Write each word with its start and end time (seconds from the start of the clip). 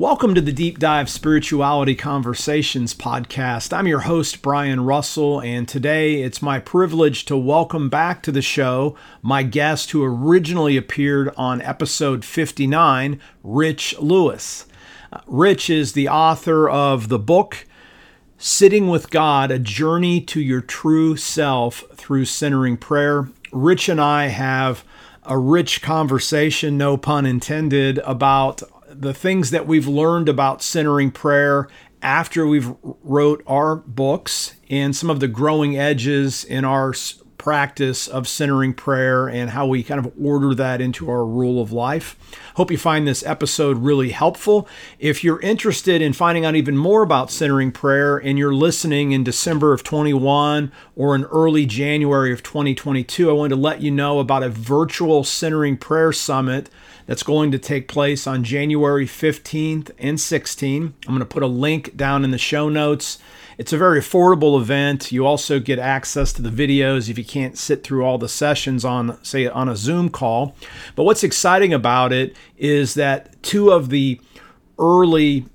Welcome 0.00 0.34
to 0.34 0.40
the 0.40 0.50
Deep 0.50 0.78
Dive 0.78 1.10
Spirituality 1.10 1.94
Conversations 1.94 2.94
podcast. 2.94 3.70
I'm 3.70 3.86
your 3.86 4.00
host, 4.00 4.40
Brian 4.40 4.82
Russell, 4.86 5.42
and 5.42 5.68
today 5.68 6.22
it's 6.22 6.40
my 6.40 6.58
privilege 6.58 7.26
to 7.26 7.36
welcome 7.36 7.90
back 7.90 8.22
to 8.22 8.32
the 8.32 8.40
show 8.40 8.96
my 9.20 9.42
guest 9.42 9.90
who 9.90 10.02
originally 10.02 10.78
appeared 10.78 11.34
on 11.36 11.60
episode 11.60 12.24
59, 12.24 13.20
Rich 13.44 13.98
Lewis. 13.98 14.64
Uh, 15.12 15.20
Rich 15.26 15.68
is 15.68 15.92
the 15.92 16.08
author 16.08 16.66
of 16.66 17.10
the 17.10 17.18
book 17.18 17.66
Sitting 18.38 18.88
with 18.88 19.10
God 19.10 19.50
A 19.50 19.58
Journey 19.58 20.22
to 20.22 20.40
Your 20.40 20.62
True 20.62 21.14
Self 21.14 21.84
Through 21.92 22.24
Centering 22.24 22.78
Prayer. 22.78 23.28
Rich 23.52 23.90
and 23.90 24.00
I 24.00 24.28
have 24.28 24.82
a 25.24 25.36
rich 25.36 25.82
conversation, 25.82 26.78
no 26.78 26.96
pun 26.96 27.26
intended, 27.26 27.98
about 27.98 28.62
the 29.00 29.14
things 29.14 29.50
that 29.50 29.66
we've 29.66 29.88
learned 29.88 30.28
about 30.28 30.62
centering 30.62 31.10
prayer 31.10 31.68
after 32.02 32.46
we've 32.46 32.74
wrote 32.82 33.42
our 33.46 33.76
books 33.76 34.54
and 34.68 34.94
some 34.94 35.10
of 35.10 35.20
the 35.20 35.28
growing 35.28 35.76
edges 35.76 36.44
in 36.44 36.64
our 36.64 36.92
practice 37.40 38.06
of 38.06 38.28
centering 38.28 38.74
prayer 38.74 39.26
and 39.26 39.48
how 39.50 39.66
we 39.66 39.82
kind 39.82 39.98
of 39.98 40.12
order 40.22 40.54
that 40.54 40.78
into 40.78 41.10
our 41.10 41.24
rule 41.24 41.62
of 41.62 41.72
life. 41.72 42.14
Hope 42.56 42.70
you 42.70 42.76
find 42.76 43.08
this 43.08 43.24
episode 43.24 43.78
really 43.78 44.10
helpful. 44.10 44.68
If 44.98 45.24
you're 45.24 45.40
interested 45.40 46.02
in 46.02 46.12
finding 46.12 46.44
out 46.44 46.54
even 46.54 46.76
more 46.76 47.02
about 47.02 47.30
centering 47.30 47.72
prayer 47.72 48.18
and 48.18 48.38
you're 48.38 48.54
listening 48.54 49.12
in 49.12 49.24
December 49.24 49.72
of 49.72 49.82
21 49.82 50.70
or 50.94 51.14
in 51.14 51.24
early 51.24 51.64
January 51.64 52.30
of 52.30 52.42
2022, 52.42 53.30
I 53.30 53.32
wanted 53.32 53.54
to 53.54 53.60
let 53.60 53.80
you 53.80 53.90
know 53.90 54.18
about 54.18 54.42
a 54.42 54.50
virtual 54.50 55.24
centering 55.24 55.78
prayer 55.78 56.12
summit 56.12 56.68
that's 57.10 57.24
going 57.24 57.50
to 57.50 57.58
take 57.58 57.88
place 57.88 58.28
on 58.28 58.44
January 58.44 59.04
15th 59.04 59.90
and 59.98 60.16
16th. 60.16 60.92
I'm 61.08 61.08
going 61.08 61.18
to 61.18 61.24
put 61.24 61.42
a 61.42 61.48
link 61.48 61.96
down 61.96 62.22
in 62.22 62.30
the 62.30 62.38
show 62.38 62.68
notes. 62.68 63.18
It's 63.58 63.72
a 63.72 63.76
very 63.76 63.98
affordable 63.98 64.60
event. 64.60 65.10
You 65.10 65.26
also 65.26 65.58
get 65.58 65.80
access 65.80 66.32
to 66.34 66.40
the 66.40 66.50
videos 66.50 67.08
if 67.08 67.18
you 67.18 67.24
can't 67.24 67.58
sit 67.58 67.82
through 67.82 68.04
all 68.04 68.16
the 68.16 68.28
sessions 68.28 68.84
on, 68.84 69.18
say, 69.24 69.48
on 69.48 69.68
a 69.68 69.74
Zoom 69.74 70.08
call. 70.08 70.54
But 70.94 71.02
what's 71.02 71.24
exciting 71.24 71.74
about 71.74 72.12
it 72.12 72.36
is 72.56 72.94
that 72.94 73.42
two 73.42 73.72
of 73.72 73.90
the 73.90 74.20
early 74.78 75.46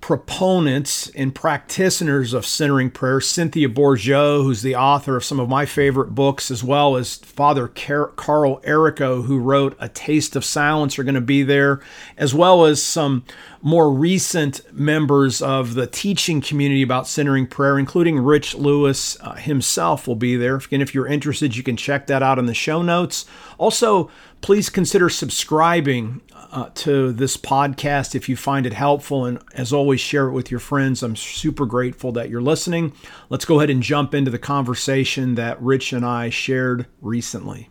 proponents 0.00 1.10
and 1.10 1.34
practitioners 1.34 2.32
of 2.32 2.46
centering 2.46 2.90
prayer, 2.90 3.20
Cynthia 3.20 3.68
Bourgeault, 3.68 4.42
who's 4.42 4.62
the 4.62 4.74
author 4.74 5.16
of 5.16 5.24
some 5.24 5.38
of 5.38 5.48
my 5.48 5.66
favorite 5.66 6.14
books, 6.14 6.50
as 6.50 6.64
well 6.64 6.96
as 6.96 7.16
Father 7.16 7.68
Carl 7.68 8.60
Arico, 8.62 9.24
who 9.24 9.38
wrote 9.38 9.76
A 9.78 9.88
Taste 9.88 10.36
of 10.36 10.44
Silence, 10.44 10.98
are 10.98 11.04
going 11.04 11.14
to 11.14 11.20
be 11.20 11.42
there, 11.42 11.80
as 12.16 12.34
well 12.34 12.64
as 12.64 12.82
some 12.82 13.24
more 13.62 13.92
recent 13.92 14.60
members 14.72 15.42
of 15.42 15.74
the 15.74 15.86
teaching 15.86 16.40
community 16.40 16.82
about 16.82 17.06
centering 17.06 17.46
prayer, 17.46 17.78
including 17.78 18.18
Rich 18.18 18.54
Lewis 18.54 19.18
uh, 19.20 19.34
himself, 19.34 20.08
will 20.08 20.16
be 20.16 20.34
there. 20.36 20.56
Again, 20.56 20.80
if 20.80 20.94
you're 20.94 21.06
interested, 21.06 21.56
you 21.56 21.62
can 21.62 21.76
check 21.76 22.06
that 22.06 22.22
out 22.22 22.38
in 22.38 22.46
the 22.46 22.54
show 22.54 22.80
notes. 22.80 23.26
Also, 23.58 24.10
please 24.40 24.70
consider 24.70 25.10
subscribing 25.10 26.22
uh, 26.52 26.70
to 26.74 27.12
this 27.12 27.36
podcast 27.36 28.14
if 28.14 28.28
you 28.28 28.36
find 28.36 28.66
it 28.66 28.72
helpful. 28.72 29.24
And 29.24 29.42
as 29.54 29.72
always, 29.72 30.00
share 30.00 30.28
it 30.28 30.32
with 30.32 30.50
your 30.50 30.60
friends. 30.60 31.02
I'm 31.02 31.16
super 31.16 31.66
grateful 31.66 32.12
that 32.12 32.30
you're 32.30 32.42
listening. 32.42 32.92
Let's 33.28 33.44
go 33.44 33.58
ahead 33.58 33.70
and 33.70 33.82
jump 33.82 34.14
into 34.14 34.30
the 34.30 34.38
conversation 34.38 35.34
that 35.36 35.60
Rich 35.62 35.92
and 35.92 36.04
I 36.04 36.30
shared 36.30 36.86
recently. 37.00 37.68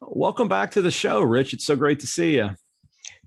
Welcome 0.00 0.48
back 0.48 0.72
to 0.72 0.82
the 0.82 0.90
show, 0.90 1.20
Rich. 1.22 1.54
It's 1.54 1.64
so 1.64 1.76
great 1.76 2.00
to 2.00 2.06
see 2.06 2.36
you. 2.36 2.50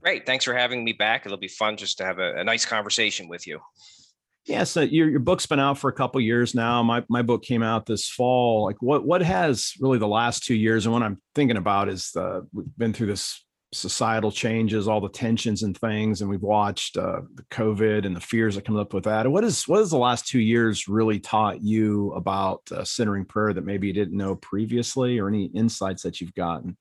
Great. 0.02 0.25
Thanks 0.25 0.45
for 0.45 0.53
having 0.53 0.83
me 0.83 0.94
back. 0.94 1.25
It'll 1.25 1.38
be 1.38 1.47
fun 1.47 1.77
just 1.77 1.97
to 1.97 2.05
have 2.05 2.20
a, 2.20 2.36
a 2.36 2.44
nice 2.44 2.66
conversation 2.66 3.27
with 3.27 3.47
you. 3.47 3.59
Yeah, 4.45 4.64
so 4.64 4.81
your 4.81 5.09
your 5.09 5.20
book's 5.20 5.47
been 5.47 5.59
out 5.59 5.80
for 5.80 5.89
a 5.89 5.94
couple 5.94 6.22
years 6.22 6.53
now. 6.53 6.83
My 6.83 7.03
my 7.09 7.23
book 7.23 7.42
came 7.42 7.64
out 7.64 7.88
this 7.88 8.08
fall. 8.08 8.66
Like 8.66 8.80
what 8.80 9.03
what 9.03 9.23
has 9.23 9.73
really 9.80 9.98
the 9.98 10.08
last 10.08 10.43
two 10.43 10.54
years, 10.54 10.86
and 10.86 10.93
what 10.93 11.02
I'm 11.02 11.20
thinking 11.33 11.58
about 11.58 11.89
is 11.89 12.11
the 12.11 12.48
we've 12.54 12.67
been 12.77 12.93
through 12.93 13.08
this 13.08 13.43
societal 13.75 14.31
changes, 14.31 14.87
all 14.87 15.02
the 15.02 15.09
tensions 15.09 15.63
and 15.63 15.77
things, 15.77 16.21
and 16.21 16.30
we've 16.30 16.41
watched 16.41 16.97
uh, 16.97 17.21
the 17.33 17.43
COVID 17.43 18.05
and 18.05 18.15
the 18.15 18.21
fears 18.21 18.55
that 18.55 18.65
come 18.65 18.77
up 18.77 18.93
with 18.93 19.03
that. 19.03 19.30
What 19.30 19.43
is 19.43 19.67
what 19.67 19.80
has 19.80 19.91
the 19.91 19.97
last 19.97 20.27
two 20.27 20.39
years 20.39 20.87
really 20.87 21.19
taught 21.19 21.61
you 21.61 22.11
about 22.14 22.61
uh, 22.71 22.83
centering 22.83 23.25
prayer 23.25 23.53
that 23.53 23.65
maybe 23.65 23.87
you 23.87 23.93
didn't 23.93 24.17
know 24.17 24.35
previously, 24.35 25.19
or 25.19 25.27
any 25.27 25.45
insights 25.45 26.03
that 26.03 26.21
you've 26.21 26.33
gotten? 26.33 26.77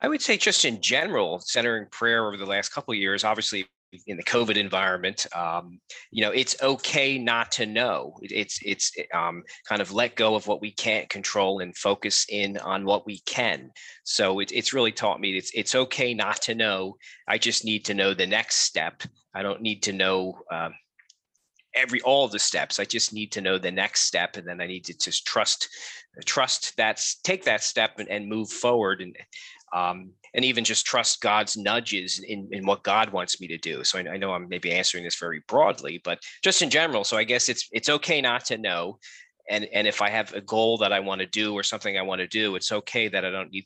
I 0.00 0.08
would 0.08 0.22
say, 0.22 0.36
just 0.36 0.64
in 0.64 0.80
general, 0.80 1.40
centering 1.40 1.86
prayer 1.90 2.26
over 2.26 2.36
the 2.36 2.46
last 2.46 2.70
couple 2.70 2.94
years. 2.94 3.24
Obviously, 3.24 3.66
in 4.06 4.16
the 4.16 4.22
COVID 4.22 4.56
environment, 4.56 5.26
um, 5.34 5.80
you 6.10 6.22
know, 6.22 6.30
it's 6.30 6.60
okay 6.62 7.18
not 7.18 7.50
to 7.52 7.66
know. 7.66 8.14
It's 8.22 8.60
it's 8.64 8.92
um, 9.14 9.42
kind 9.68 9.80
of 9.80 9.92
let 9.92 10.14
go 10.14 10.34
of 10.34 10.46
what 10.46 10.60
we 10.60 10.72
can't 10.72 11.08
control 11.08 11.60
and 11.60 11.76
focus 11.76 12.26
in 12.28 12.58
on 12.58 12.84
what 12.84 13.06
we 13.06 13.20
can. 13.20 13.70
So 14.04 14.40
it, 14.40 14.52
it's 14.52 14.72
really 14.72 14.92
taught 14.92 15.20
me 15.20 15.36
it's 15.36 15.52
it's 15.54 15.74
okay 15.74 16.14
not 16.14 16.42
to 16.42 16.54
know. 16.54 16.96
I 17.26 17.38
just 17.38 17.64
need 17.64 17.84
to 17.86 17.94
know 17.94 18.14
the 18.14 18.26
next 18.26 18.56
step. 18.56 19.02
I 19.34 19.42
don't 19.42 19.62
need 19.62 19.82
to 19.84 19.92
know 19.92 20.38
uh, 20.50 20.70
every 21.74 22.00
all 22.02 22.28
the 22.28 22.38
steps. 22.38 22.78
I 22.78 22.84
just 22.84 23.12
need 23.12 23.32
to 23.32 23.40
know 23.40 23.58
the 23.58 23.70
next 23.70 24.02
step, 24.02 24.36
and 24.36 24.46
then 24.46 24.60
I 24.60 24.66
need 24.66 24.84
to 24.86 24.98
just 24.98 25.26
trust 25.26 25.68
trust 26.26 26.76
that 26.76 27.02
take 27.22 27.44
that 27.44 27.62
step 27.62 27.98
and, 27.98 28.08
and 28.08 28.28
move 28.28 28.50
forward 28.50 29.00
and 29.00 29.16
um, 29.72 30.10
and 30.34 30.44
even 30.44 30.64
just 30.64 30.86
trust 30.86 31.20
God's 31.20 31.56
nudges 31.56 32.18
in, 32.20 32.48
in 32.52 32.66
what 32.66 32.82
God 32.82 33.10
wants 33.10 33.40
me 33.40 33.48
to 33.48 33.58
do. 33.58 33.84
So 33.84 33.98
I, 33.98 34.12
I, 34.12 34.16
know 34.16 34.32
I'm 34.32 34.48
maybe 34.48 34.72
answering 34.72 35.04
this 35.04 35.16
very 35.16 35.42
broadly, 35.48 36.00
but 36.04 36.20
just 36.42 36.62
in 36.62 36.70
general. 36.70 37.04
So 37.04 37.16
I 37.16 37.24
guess 37.24 37.48
it's 37.48 37.68
it's 37.72 37.88
okay 37.88 38.20
not 38.20 38.44
to 38.46 38.58
know, 38.58 38.98
and 39.50 39.64
and 39.72 39.86
if 39.86 40.02
I 40.02 40.10
have 40.10 40.32
a 40.34 40.40
goal 40.40 40.78
that 40.78 40.92
I 40.92 41.00
want 41.00 41.20
to 41.20 41.26
do 41.26 41.54
or 41.54 41.62
something 41.62 41.96
I 41.96 42.02
want 42.02 42.20
to 42.20 42.26
do, 42.26 42.56
it's 42.56 42.72
okay 42.72 43.08
that 43.08 43.24
I 43.24 43.30
don't 43.30 43.50
need 43.50 43.64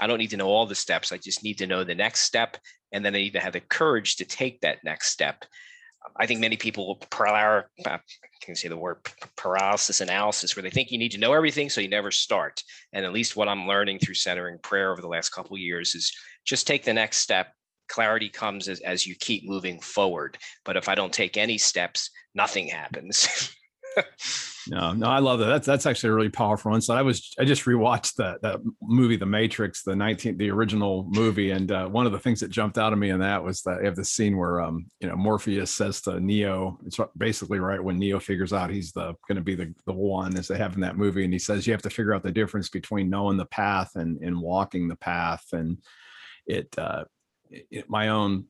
I 0.00 0.06
don't 0.06 0.18
need 0.18 0.30
to 0.30 0.36
know 0.36 0.48
all 0.48 0.66
the 0.66 0.74
steps. 0.74 1.12
I 1.12 1.18
just 1.18 1.42
need 1.42 1.58
to 1.58 1.66
know 1.66 1.84
the 1.84 1.94
next 1.94 2.20
step, 2.20 2.56
and 2.92 3.04
then 3.04 3.14
I 3.14 3.18
need 3.18 3.32
to 3.34 3.40
have 3.40 3.52
the 3.52 3.60
courage 3.60 4.16
to 4.16 4.24
take 4.24 4.60
that 4.60 4.78
next 4.84 5.08
step. 5.10 5.44
I 6.16 6.26
think 6.26 6.40
many 6.40 6.56
people 6.56 6.96
paralysis, 7.10 7.68
I 7.86 7.98
can 8.40 8.54
say 8.54 8.68
the 8.68 8.76
word 8.76 8.98
paralysis 9.36 10.00
analysis, 10.00 10.54
where 10.54 10.62
they 10.62 10.70
think 10.70 10.90
you 10.90 10.98
need 10.98 11.12
to 11.12 11.18
know 11.18 11.32
everything, 11.32 11.70
so 11.70 11.80
you 11.80 11.88
never 11.88 12.10
start. 12.10 12.62
And 12.92 13.04
at 13.04 13.12
least 13.12 13.36
what 13.36 13.48
I'm 13.48 13.66
learning 13.66 13.98
through 13.98 14.14
centering 14.14 14.58
prayer 14.58 14.92
over 14.92 15.00
the 15.00 15.08
last 15.08 15.30
couple 15.30 15.56
years 15.58 15.94
is 15.94 16.12
just 16.44 16.66
take 16.66 16.84
the 16.84 16.92
next 16.92 17.18
step. 17.18 17.52
Clarity 17.88 18.28
comes 18.28 18.68
as, 18.68 18.80
as 18.80 19.06
you 19.06 19.14
keep 19.16 19.48
moving 19.48 19.80
forward. 19.80 20.38
But 20.64 20.76
if 20.76 20.88
I 20.88 20.94
don't 20.94 21.12
take 21.12 21.36
any 21.36 21.58
steps, 21.58 22.10
nothing 22.34 22.68
happens. 22.68 23.54
no, 24.68 24.92
no, 24.92 25.06
I 25.06 25.18
love 25.18 25.38
that. 25.40 25.46
That's 25.46 25.66
that's 25.66 25.86
actually 25.86 26.10
a 26.10 26.14
really 26.14 26.28
powerful 26.28 26.74
insight. 26.74 26.98
I 26.98 27.02
was 27.02 27.34
I 27.38 27.44
just 27.44 27.64
rewatched 27.64 28.14
that 28.16 28.42
that 28.42 28.60
movie, 28.82 29.16
The 29.16 29.26
Matrix, 29.26 29.82
the 29.82 29.92
19th, 29.92 30.38
the 30.38 30.50
original 30.50 31.06
movie, 31.08 31.50
and 31.50 31.70
uh, 31.70 31.88
one 31.88 32.06
of 32.06 32.12
the 32.12 32.18
things 32.18 32.40
that 32.40 32.50
jumped 32.50 32.78
out 32.78 32.92
of 32.92 32.98
me 32.98 33.10
in 33.10 33.20
that 33.20 33.42
was 33.42 33.62
that 33.62 33.80
you 33.80 33.86
have 33.86 33.96
the 33.96 34.04
scene 34.04 34.36
where 34.36 34.60
um 34.60 34.86
you 35.00 35.08
know 35.08 35.16
Morpheus 35.16 35.74
says 35.74 36.00
to 36.02 36.20
Neo, 36.20 36.78
it's 36.86 36.98
basically 37.16 37.58
right 37.58 37.82
when 37.82 37.98
Neo 37.98 38.18
figures 38.20 38.52
out 38.52 38.70
he's 38.70 38.92
the 38.92 39.14
going 39.28 39.36
to 39.36 39.42
be 39.42 39.54
the 39.54 39.74
the 39.86 39.92
one 39.92 40.36
as 40.36 40.48
they 40.48 40.58
have 40.58 40.74
in 40.74 40.80
that 40.80 40.96
movie, 40.96 41.24
and 41.24 41.32
he 41.32 41.38
says 41.38 41.66
you 41.66 41.72
have 41.72 41.82
to 41.82 41.90
figure 41.90 42.14
out 42.14 42.22
the 42.22 42.32
difference 42.32 42.68
between 42.68 43.10
knowing 43.10 43.36
the 43.36 43.46
path 43.46 43.92
and 43.96 44.18
and 44.22 44.40
walking 44.40 44.88
the 44.88 44.96
path, 44.96 45.44
and 45.52 45.78
it 46.46 46.68
uh 46.78 47.04
it, 47.50 47.88
my 47.88 48.08
own 48.08 48.46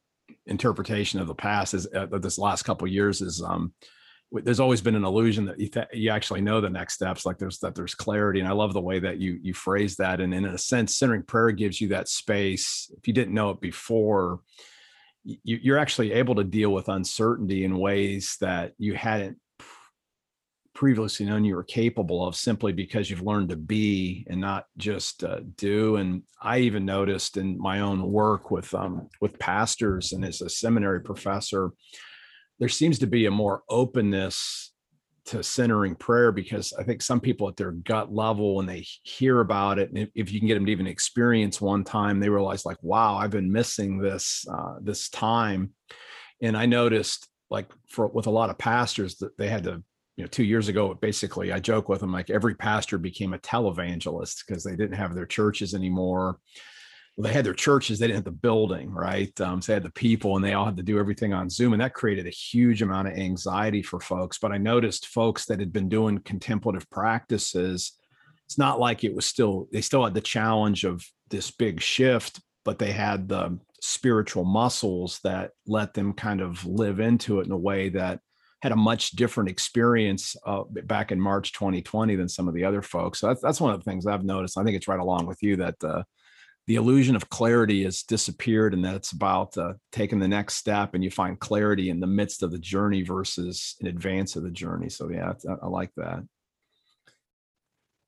interpretation 0.46 1.20
of 1.20 1.26
the 1.26 1.34
past 1.34 1.74
is 1.74 1.86
uh, 1.94 2.06
this 2.18 2.38
last 2.38 2.62
couple 2.62 2.86
years 2.88 3.20
is 3.20 3.42
um 3.42 3.72
there's 4.42 4.60
always 4.60 4.80
been 4.80 4.96
an 4.96 5.04
illusion 5.04 5.44
that 5.44 5.60
you, 5.60 5.68
th- 5.68 5.86
you 5.92 6.10
actually 6.10 6.40
know 6.40 6.60
the 6.60 6.68
next 6.68 6.94
steps 6.94 7.24
like 7.24 7.38
there's 7.38 7.58
that 7.58 7.74
there's 7.74 7.94
clarity 7.94 8.40
and 8.40 8.48
i 8.48 8.52
love 8.52 8.72
the 8.72 8.80
way 8.80 8.98
that 8.98 9.18
you 9.18 9.38
you 9.42 9.54
phrase 9.54 9.96
that 9.96 10.20
and 10.20 10.34
in 10.34 10.44
a 10.44 10.58
sense 10.58 10.96
centering 10.96 11.22
prayer 11.22 11.50
gives 11.50 11.80
you 11.80 11.88
that 11.88 12.08
space 12.08 12.90
if 12.96 13.06
you 13.06 13.14
didn't 13.14 13.34
know 13.34 13.50
it 13.50 13.60
before 13.60 14.40
you, 15.24 15.58
you're 15.62 15.78
actually 15.78 16.12
able 16.12 16.34
to 16.34 16.44
deal 16.44 16.70
with 16.70 16.88
uncertainty 16.88 17.64
in 17.64 17.78
ways 17.78 18.36
that 18.40 18.72
you 18.78 18.94
hadn't 18.94 19.38
previously 20.74 21.24
known 21.24 21.44
you 21.44 21.54
were 21.54 21.62
capable 21.62 22.26
of 22.26 22.34
simply 22.34 22.72
because 22.72 23.08
you've 23.08 23.22
learned 23.22 23.48
to 23.48 23.56
be 23.56 24.26
and 24.28 24.40
not 24.40 24.66
just 24.76 25.22
uh, 25.22 25.38
do 25.56 25.96
and 25.96 26.22
i 26.42 26.58
even 26.58 26.84
noticed 26.84 27.36
in 27.36 27.56
my 27.58 27.80
own 27.80 28.02
work 28.10 28.50
with 28.50 28.74
um, 28.74 29.08
with 29.20 29.38
pastors 29.38 30.12
and 30.12 30.24
as 30.24 30.40
a 30.40 30.50
seminary 30.50 31.00
professor 31.00 31.70
there 32.58 32.68
seems 32.68 32.98
to 33.00 33.06
be 33.06 33.26
a 33.26 33.30
more 33.30 33.62
openness 33.68 34.72
to 35.26 35.42
centering 35.42 35.94
prayer 35.94 36.32
because 36.32 36.72
I 36.78 36.82
think 36.82 37.00
some 37.00 37.20
people 37.20 37.48
at 37.48 37.56
their 37.56 37.72
gut 37.72 38.12
level, 38.12 38.56
when 38.56 38.66
they 38.66 38.86
hear 39.02 39.40
about 39.40 39.78
it, 39.78 39.90
and 39.90 40.10
if 40.14 40.30
you 40.30 40.38
can 40.38 40.48
get 40.48 40.54
them 40.54 40.66
to 40.66 40.72
even 40.72 40.86
experience 40.86 41.60
one 41.60 41.82
time, 41.82 42.20
they 42.20 42.28
realize 42.28 42.66
like, 42.66 42.82
wow, 42.82 43.16
I've 43.16 43.30
been 43.30 43.50
missing 43.50 43.98
this 43.98 44.44
uh, 44.52 44.76
this 44.82 45.08
time. 45.08 45.70
And 46.42 46.56
I 46.56 46.66
noticed 46.66 47.28
like 47.50 47.70
for 47.88 48.08
with 48.08 48.26
a 48.26 48.30
lot 48.30 48.50
of 48.50 48.58
pastors 48.58 49.16
that 49.16 49.36
they 49.38 49.48
had 49.48 49.64
to, 49.64 49.82
you 50.16 50.24
know, 50.24 50.26
two 50.26 50.44
years 50.44 50.68
ago, 50.68 50.92
basically, 50.94 51.52
I 51.52 51.60
joke 51.60 51.88
with 51.88 52.00
them 52.00 52.12
like 52.12 52.28
every 52.28 52.54
pastor 52.54 52.98
became 52.98 53.32
a 53.32 53.38
televangelist 53.38 54.46
because 54.46 54.62
they 54.62 54.76
didn't 54.76 54.96
have 54.96 55.14
their 55.14 55.26
churches 55.26 55.74
anymore 55.74 56.38
they 57.16 57.32
had 57.32 57.46
their 57.46 57.54
churches, 57.54 57.98
they 57.98 58.06
didn't 58.08 58.16
have 58.16 58.24
the 58.24 58.30
building, 58.32 58.90
right? 58.90 59.40
Um, 59.40 59.62
so 59.62 59.70
they 59.70 59.74
had 59.74 59.84
the 59.84 59.90
people 59.90 60.34
and 60.34 60.44
they 60.44 60.54
all 60.54 60.64
had 60.64 60.76
to 60.76 60.82
do 60.82 60.98
everything 60.98 61.32
on 61.32 61.48
Zoom. 61.48 61.72
And 61.72 61.80
that 61.80 61.94
created 61.94 62.26
a 62.26 62.30
huge 62.30 62.82
amount 62.82 63.08
of 63.08 63.14
anxiety 63.14 63.82
for 63.82 64.00
folks. 64.00 64.38
But 64.38 64.50
I 64.50 64.58
noticed 64.58 65.06
folks 65.08 65.46
that 65.46 65.60
had 65.60 65.72
been 65.72 65.88
doing 65.88 66.18
contemplative 66.18 66.90
practices, 66.90 67.92
it's 68.46 68.58
not 68.58 68.80
like 68.80 69.04
it 69.04 69.14
was 69.14 69.26
still, 69.26 69.68
they 69.72 69.80
still 69.80 70.04
had 70.04 70.14
the 70.14 70.20
challenge 70.20 70.84
of 70.84 71.04
this 71.30 71.52
big 71.52 71.80
shift, 71.80 72.40
but 72.64 72.80
they 72.80 72.90
had 72.90 73.28
the 73.28 73.58
spiritual 73.80 74.44
muscles 74.44 75.20
that 75.22 75.52
let 75.66 75.94
them 75.94 76.14
kind 76.14 76.40
of 76.40 76.64
live 76.66 76.98
into 76.98 77.38
it 77.38 77.46
in 77.46 77.52
a 77.52 77.56
way 77.56 77.90
that 77.90 78.18
had 78.62 78.72
a 78.72 78.76
much 78.76 79.10
different 79.10 79.50
experience 79.50 80.34
uh, 80.46 80.64
back 80.84 81.12
in 81.12 81.20
March 81.20 81.52
2020 81.52 82.16
than 82.16 82.28
some 82.28 82.48
of 82.48 82.54
the 82.54 82.64
other 82.64 82.82
folks. 82.82 83.20
So 83.20 83.28
that's, 83.28 83.42
that's 83.42 83.60
one 83.60 83.72
of 83.72 83.78
the 83.78 83.88
things 83.88 84.06
I've 84.06 84.24
noticed. 84.24 84.58
I 84.58 84.64
think 84.64 84.74
it's 84.74 84.88
right 84.88 84.98
along 84.98 85.26
with 85.26 85.42
you 85.42 85.56
that 85.56 85.76
uh, 85.84 86.02
the 86.66 86.76
illusion 86.76 87.14
of 87.14 87.28
clarity 87.28 87.84
has 87.84 88.02
disappeared 88.02 88.72
and 88.72 88.84
that 88.84 88.94
it's 88.94 89.12
about 89.12 89.56
uh, 89.58 89.74
taking 89.92 90.18
the 90.18 90.28
next 90.28 90.54
step 90.54 90.94
and 90.94 91.04
you 91.04 91.10
find 91.10 91.38
clarity 91.38 91.90
in 91.90 92.00
the 92.00 92.06
midst 92.06 92.42
of 92.42 92.50
the 92.50 92.58
journey 92.58 93.02
versus 93.02 93.76
in 93.80 93.86
advance 93.86 94.34
of 94.34 94.42
the 94.42 94.50
journey. 94.50 94.88
So 94.88 95.10
yeah, 95.10 95.34
I, 95.48 95.52
I 95.62 95.66
like 95.68 95.90
that. 95.96 96.22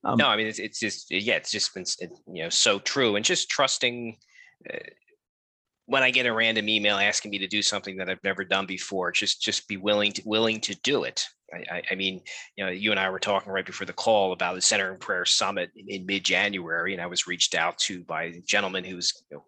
Um, 0.05 0.17
no, 0.19 0.29
I 0.29 0.37
mean, 0.37 0.47
it's, 0.47 0.59
it's 0.59 0.81
just, 0.81 1.11
yeah, 1.11 1.35
it's 1.35 1.51
just 1.51 1.75
been, 1.75 1.85
you 2.33 2.45
know, 2.45 2.49
so 2.49 2.79
true 2.79 3.17
and 3.17 3.25
just 3.25 3.51
trusting 3.51 4.17
uh, 4.73 4.79
when 5.87 6.03
I 6.03 6.11
get 6.11 6.27
a 6.27 6.33
random 6.33 6.69
email 6.69 6.97
asking 6.97 7.33
me 7.33 7.39
to 7.39 7.47
do 7.47 7.61
something 7.61 7.97
that 7.97 8.09
I've 8.09 8.25
never 8.25 8.45
done 8.45 8.67
before, 8.67 9.13
just, 9.13 9.43
just 9.43 9.69
be 9.69 9.77
willing 9.77 10.13
to, 10.13 10.23
willing 10.25 10.61
to 10.63 10.75
do 10.83 11.05
it. 11.05 11.27
I, 11.53 11.83
I, 11.91 11.95
mean, 11.95 12.23
you 12.57 12.65
know, 12.65 12.71
you 12.71 12.91
and 12.91 12.99
I 12.99 13.09
were 13.11 13.21
talking 13.21 13.53
right 13.53 13.65
before 13.65 13.87
the 13.87 13.93
call 13.93 14.33
about 14.33 14.55
the 14.55 14.61
Centering 14.61 14.99
Prayer 14.99 15.25
Summit 15.25 15.71
in, 15.77 15.89
in 15.89 16.07
mid-January, 16.07 16.93
and 16.93 17.03
I 17.03 17.07
was 17.07 17.27
reached 17.27 17.55
out 17.55 17.79
to 17.79 18.03
by 18.05 18.25
a 18.25 18.41
gentleman 18.41 18.85
who's 18.85 19.13
you 19.31 19.37
know, 19.37 19.45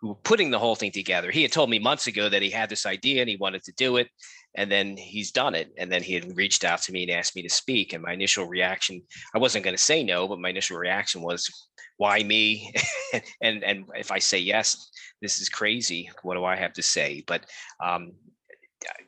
who 0.00 0.14
putting 0.24 0.50
the 0.50 0.58
whole 0.58 0.74
thing 0.74 0.90
together. 0.90 1.30
He 1.30 1.42
had 1.42 1.52
told 1.52 1.70
me 1.70 1.78
months 1.78 2.06
ago 2.06 2.28
that 2.28 2.42
he 2.42 2.50
had 2.50 2.68
this 2.68 2.86
idea 2.86 3.22
and 3.22 3.30
he 3.30 3.36
wanted 3.36 3.62
to 3.64 3.72
do 3.72 3.96
it, 3.96 4.08
and 4.56 4.70
then 4.70 4.96
he's 4.96 5.30
done 5.30 5.54
it. 5.54 5.70
And 5.78 5.90
then 5.90 6.02
he 6.02 6.14
had 6.14 6.36
reached 6.36 6.64
out 6.64 6.82
to 6.82 6.92
me 6.92 7.04
and 7.04 7.12
asked 7.12 7.36
me 7.36 7.42
to 7.42 7.48
speak. 7.48 7.92
And 7.92 8.02
my 8.02 8.12
initial 8.12 8.46
reaction, 8.46 9.02
I 9.34 9.38
wasn't 9.38 9.64
going 9.64 9.76
to 9.76 9.82
say 9.82 10.02
no, 10.02 10.28
but 10.28 10.40
my 10.40 10.50
initial 10.50 10.76
reaction 10.76 11.22
was, 11.22 11.48
"Why 11.96 12.22
me?" 12.22 12.74
and 13.40 13.64
and 13.64 13.84
if 13.94 14.10
I 14.12 14.18
say 14.18 14.38
yes, 14.38 14.90
this 15.22 15.40
is 15.40 15.48
crazy. 15.48 16.10
What 16.22 16.34
do 16.34 16.44
I 16.44 16.56
have 16.56 16.74
to 16.74 16.82
say? 16.82 17.24
But 17.26 17.46
um, 17.82 18.12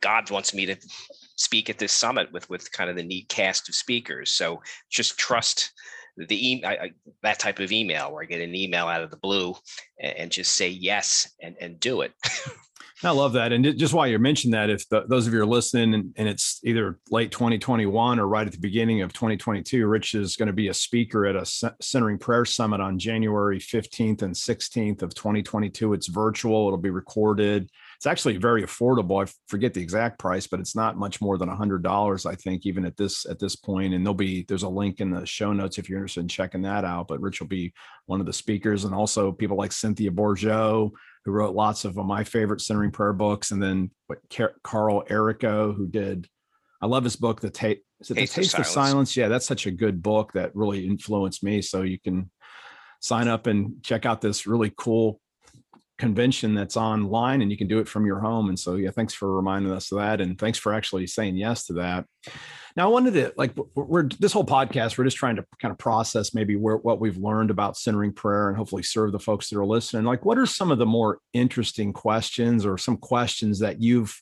God 0.00 0.30
wants 0.30 0.54
me 0.54 0.66
to 0.66 0.76
speak 1.36 1.68
at 1.70 1.78
this 1.78 1.92
summit 1.92 2.32
with 2.32 2.48
with 2.48 2.70
kind 2.72 2.90
of 2.90 2.96
the 2.96 3.02
neat 3.02 3.28
cast 3.28 3.68
of 3.68 3.74
speakers. 3.74 4.30
So 4.30 4.62
just 4.90 5.18
trust 5.18 5.72
the 6.16 6.52
e- 6.52 6.64
I, 6.64 6.72
I, 6.72 6.90
that 7.22 7.38
type 7.38 7.58
of 7.58 7.72
email 7.72 8.12
where 8.12 8.22
I 8.22 8.26
get 8.26 8.40
an 8.40 8.54
email 8.54 8.86
out 8.86 9.02
of 9.02 9.10
the 9.10 9.16
blue 9.16 9.54
and, 10.00 10.16
and 10.16 10.30
just 10.30 10.52
say 10.52 10.68
yes 10.68 11.32
and, 11.42 11.56
and 11.60 11.80
do 11.80 12.02
it. 12.02 12.12
I 13.02 13.10
love 13.10 13.32
that. 13.34 13.52
And 13.52 13.76
just 13.76 13.92
while 13.92 14.06
you 14.06 14.18
mentioned 14.18 14.54
that, 14.54 14.70
if 14.70 14.88
the, 14.88 15.04
those 15.06 15.26
of 15.26 15.34
you 15.34 15.40
are 15.40 15.46
listening 15.46 15.94
and, 15.94 16.14
and, 16.16 16.28
it's 16.28 16.60
either 16.64 16.98
late 17.10 17.32
2021 17.32 18.18
or 18.18 18.26
right 18.26 18.46
at 18.46 18.52
the 18.52 18.58
beginning 18.58 19.02
of 19.02 19.12
2022, 19.12 19.86
Rich 19.86 20.14
is 20.14 20.36
going 20.36 20.46
to 20.46 20.52
be 20.52 20.68
a 20.68 20.74
speaker 20.74 21.26
at 21.26 21.36
a 21.36 21.44
Centering 21.80 22.18
Prayer 22.18 22.44
Summit 22.44 22.80
on 22.80 22.98
January 22.98 23.58
15th 23.58 24.22
and 24.22 24.34
16th 24.34 25.02
of 25.02 25.14
2022. 25.14 25.92
It's 25.92 26.08
virtual. 26.08 26.68
It'll 26.68 26.78
be 26.78 26.90
recorded. 26.90 27.68
It's 28.04 28.10
actually 28.10 28.36
very 28.36 28.62
affordable. 28.62 29.26
I 29.26 29.32
forget 29.48 29.72
the 29.72 29.80
exact 29.80 30.18
price, 30.18 30.46
but 30.46 30.60
it's 30.60 30.76
not 30.76 30.98
much 30.98 31.22
more 31.22 31.38
than 31.38 31.48
a 31.48 31.56
hundred 31.56 31.82
dollars, 31.82 32.26
I 32.26 32.34
think, 32.34 32.66
even 32.66 32.84
at 32.84 32.98
this 32.98 33.24
at 33.24 33.38
this 33.38 33.56
point. 33.56 33.94
And 33.94 34.04
there'll 34.04 34.12
be 34.12 34.44
there's 34.46 34.62
a 34.62 34.68
link 34.68 35.00
in 35.00 35.10
the 35.10 35.24
show 35.24 35.54
notes 35.54 35.78
if 35.78 35.88
you're 35.88 36.00
interested 36.00 36.20
in 36.20 36.28
checking 36.28 36.60
that 36.62 36.84
out. 36.84 37.08
But 37.08 37.22
Rich 37.22 37.40
will 37.40 37.48
be 37.48 37.72
one 38.04 38.20
of 38.20 38.26
the 38.26 38.32
speakers, 38.34 38.84
and 38.84 38.94
also 38.94 39.32
people 39.32 39.56
like 39.56 39.72
Cynthia 39.72 40.10
Bourgeault, 40.10 40.90
who 41.24 41.32
wrote 41.32 41.54
lots 41.54 41.86
of 41.86 41.98
uh, 41.98 42.02
my 42.02 42.24
favorite 42.24 42.60
centering 42.60 42.90
prayer 42.90 43.14
books, 43.14 43.52
and 43.52 43.62
then 43.62 43.90
what, 44.06 44.18
Carl 44.62 45.04
Arico, 45.08 45.74
who 45.74 45.86
did. 45.86 46.28
I 46.82 46.86
love 46.86 47.04
his 47.04 47.16
book, 47.16 47.40
The 47.40 47.46
it 47.46 47.54
Taste, 47.54 47.80
the 48.06 48.14
Taste 48.16 48.36
of, 48.36 48.44
Silence. 48.44 48.58
of 48.58 48.66
Silence? 48.66 49.16
Yeah, 49.16 49.28
that's 49.28 49.46
such 49.46 49.66
a 49.66 49.70
good 49.70 50.02
book 50.02 50.34
that 50.34 50.54
really 50.54 50.86
influenced 50.86 51.42
me. 51.42 51.62
So 51.62 51.80
you 51.80 51.98
can 51.98 52.30
sign 53.00 53.28
up 53.28 53.46
and 53.46 53.82
check 53.82 54.04
out 54.04 54.20
this 54.20 54.46
really 54.46 54.74
cool 54.76 55.22
convention 56.04 56.54
that's 56.54 56.76
online 56.76 57.40
and 57.40 57.50
you 57.50 57.56
can 57.56 57.66
do 57.66 57.78
it 57.78 57.88
from 57.88 58.04
your 58.04 58.20
home. 58.20 58.48
And 58.48 58.58
so, 58.58 58.74
yeah, 58.74 58.90
thanks 58.90 59.14
for 59.14 59.34
reminding 59.34 59.72
us 59.72 59.90
of 59.90 59.98
that. 59.98 60.20
And 60.20 60.38
thanks 60.38 60.58
for 60.58 60.74
actually 60.74 61.06
saying 61.06 61.36
yes 61.36 61.64
to 61.66 61.72
that. 61.74 62.04
Now, 62.76 62.88
I 62.88 62.92
wanted 62.92 63.14
to 63.14 63.32
like, 63.36 63.54
we're 63.74 64.08
this 64.20 64.32
whole 64.32 64.44
podcast, 64.44 64.98
we're 64.98 65.04
just 65.04 65.16
trying 65.16 65.36
to 65.36 65.46
kind 65.60 65.72
of 65.72 65.78
process 65.78 66.34
maybe 66.34 66.56
where, 66.56 66.76
what 66.76 67.00
we've 67.00 67.16
learned 67.16 67.50
about 67.50 67.78
centering 67.78 68.12
prayer 68.12 68.48
and 68.48 68.56
hopefully 68.56 68.82
serve 68.82 69.12
the 69.12 69.18
folks 69.18 69.48
that 69.48 69.58
are 69.58 69.64
listening. 69.64 70.04
Like, 70.04 70.24
what 70.24 70.38
are 70.38 70.46
some 70.46 70.70
of 70.70 70.78
the 70.78 70.86
more 70.86 71.18
interesting 71.32 71.92
questions 71.92 72.66
or 72.66 72.76
some 72.76 72.96
questions 72.96 73.60
that 73.60 73.80
you've 73.80 74.20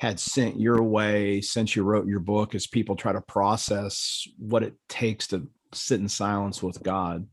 had 0.00 0.20
sent 0.20 0.60
your 0.60 0.82
way 0.82 1.40
since 1.40 1.76
you 1.76 1.84
wrote 1.84 2.08
your 2.08 2.20
book 2.20 2.54
as 2.54 2.66
people 2.66 2.96
try 2.96 3.12
to 3.12 3.20
process 3.22 4.26
what 4.36 4.64
it 4.64 4.74
takes 4.88 5.28
to 5.28 5.48
sit 5.72 6.00
in 6.00 6.08
silence 6.08 6.62
with 6.62 6.82
God? 6.82 7.26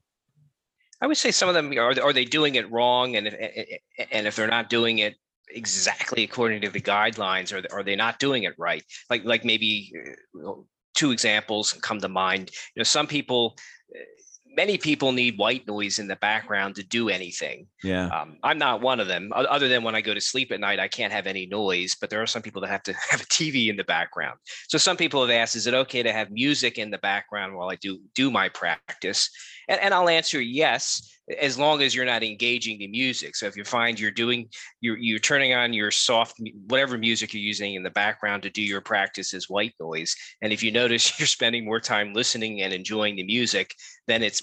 I 1.02 1.08
would 1.08 1.18
say 1.18 1.32
some 1.32 1.50
of 1.50 1.56
them 1.56 1.72
are 1.78 2.00
are 2.02 2.14
they 2.14 2.26
doing 2.26 2.56
it 2.56 2.70
wrong, 2.72 3.16
and 3.16 3.28
if, 3.28 3.82
and 4.12 4.28
if 4.28 4.36
they're 4.36 4.48
not 4.48 4.70
doing 4.70 5.00
it 5.00 5.16
exactly 5.52 6.24
according 6.24 6.62
to 6.62 6.70
the 6.70 6.82
guidelines, 6.82 7.54
or 7.54 7.64
are 7.76 7.84
they 7.84 7.96
not 7.96 8.20
doing 8.20 8.44
it 8.44 8.54
right? 8.58 8.84
Like 9.10 9.24
like 9.24 9.46
maybe 9.46 9.92
uh, 10.46 10.54
two 10.96 11.12
examples 11.12 11.74
come 11.74 12.00
to 12.02 12.10
mind. 12.10 12.52
You 12.76 12.82
know, 12.82 12.84
some 12.84 13.08
people 13.08 13.56
many 14.56 14.78
people 14.78 15.12
need 15.12 15.38
white 15.38 15.66
noise 15.68 16.00
in 16.00 16.08
the 16.08 16.16
background 16.18 16.76
to 16.76 16.84
do 16.84 17.08
anything. 17.10 17.68
Yeah. 17.84 18.08
Um, 18.08 18.38
I'm 18.44 18.58
not 18.58 18.82
one 18.82 19.00
of 19.00 19.08
them. 19.08 19.32
Other 19.34 19.68
than 19.68 19.84
when 19.84 19.96
I 19.96 20.02
go 20.02 20.14
to 20.14 20.22
sleep 20.22 20.52
at 20.52 20.60
night, 20.60 20.80
I 20.80 20.88
can't 20.88 21.14
have 21.14 21.28
any 21.28 21.46
noise. 21.46 21.96
But 22.00 22.10
there 22.10 22.22
are 22.22 22.28
some 22.28 22.42
people 22.42 22.62
that 22.62 22.70
have 22.70 22.84
to 22.84 22.94
have 23.10 23.22
a 23.22 23.26
TV 23.26 23.70
in 23.70 23.78
the 23.78 23.84
background. 23.84 24.38
So 24.68 24.78
some 24.78 24.98
people 24.98 25.22
have 25.22 25.30
asked, 25.30 25.56
"Is 25.56 25.68
it 25.68 25.74
okay 25.74 26.04
to 26.04 26.12
have 26.12 26.32
music 26.32 26.78
in 26.78 26.92
the 26.92 26.98
background 26.98 27.56
while 27.56 27.70
I 27.70 27.76
do 27.76 28.00
do 28.16 28.32
my 28.32 28.50
practice?" 28.50 29.30
And, 29.70 29.80
and 29.80 29.94
I'll 29.94 30.10
answer 30.10 30.42
yes 30.42 31.16
as 31.40 31.60
long 31.60 31.82
as 31.82 31.94
you're 31.94 32.06
not 32.06 32.24
engaging 32.24 32.80
the 32.80 32.88
music. 32.88 33.36
So 33.36 33.46
if 33.46 33.56
you 33.56 33.64
find 33.64 34.00
you're 34.00 34.12
doing, 34.12 34.50
you're, 34.82 34.98
you're 34.98 35.20
turning 35.20 35.54
on 35.54 35.74
your 35.74 35.92
soft, 35.92 36.42
whatever 36.68 36.98
music 36.98 37.34
you're 37.34 37.42
using 37.42 37.76
in 37.76 37.84
the 37.84 37.92
background 37.92 38.44
to 38.44 38.50
do 38.50 38.64
your 38.64 38.82
practice 38.82 39.34
is 39.34 39.50
white 39.50 39.74
noise. 39.80 40.16
And 40.42 40.52
if 40.52 40.64
you 40.64 40.72
notice 40.72 41.18
you're 41.20 41.28
spending 41.28 41.66
more 41.66 41.80
time 41.80 42.14
listening 42.14 42.62
and 42.62 42.74
enjoying 42.74 43.16
the 43.16 43.24
music, 43.24 43.74
then 44.08 44.24
it's 44.24 44.42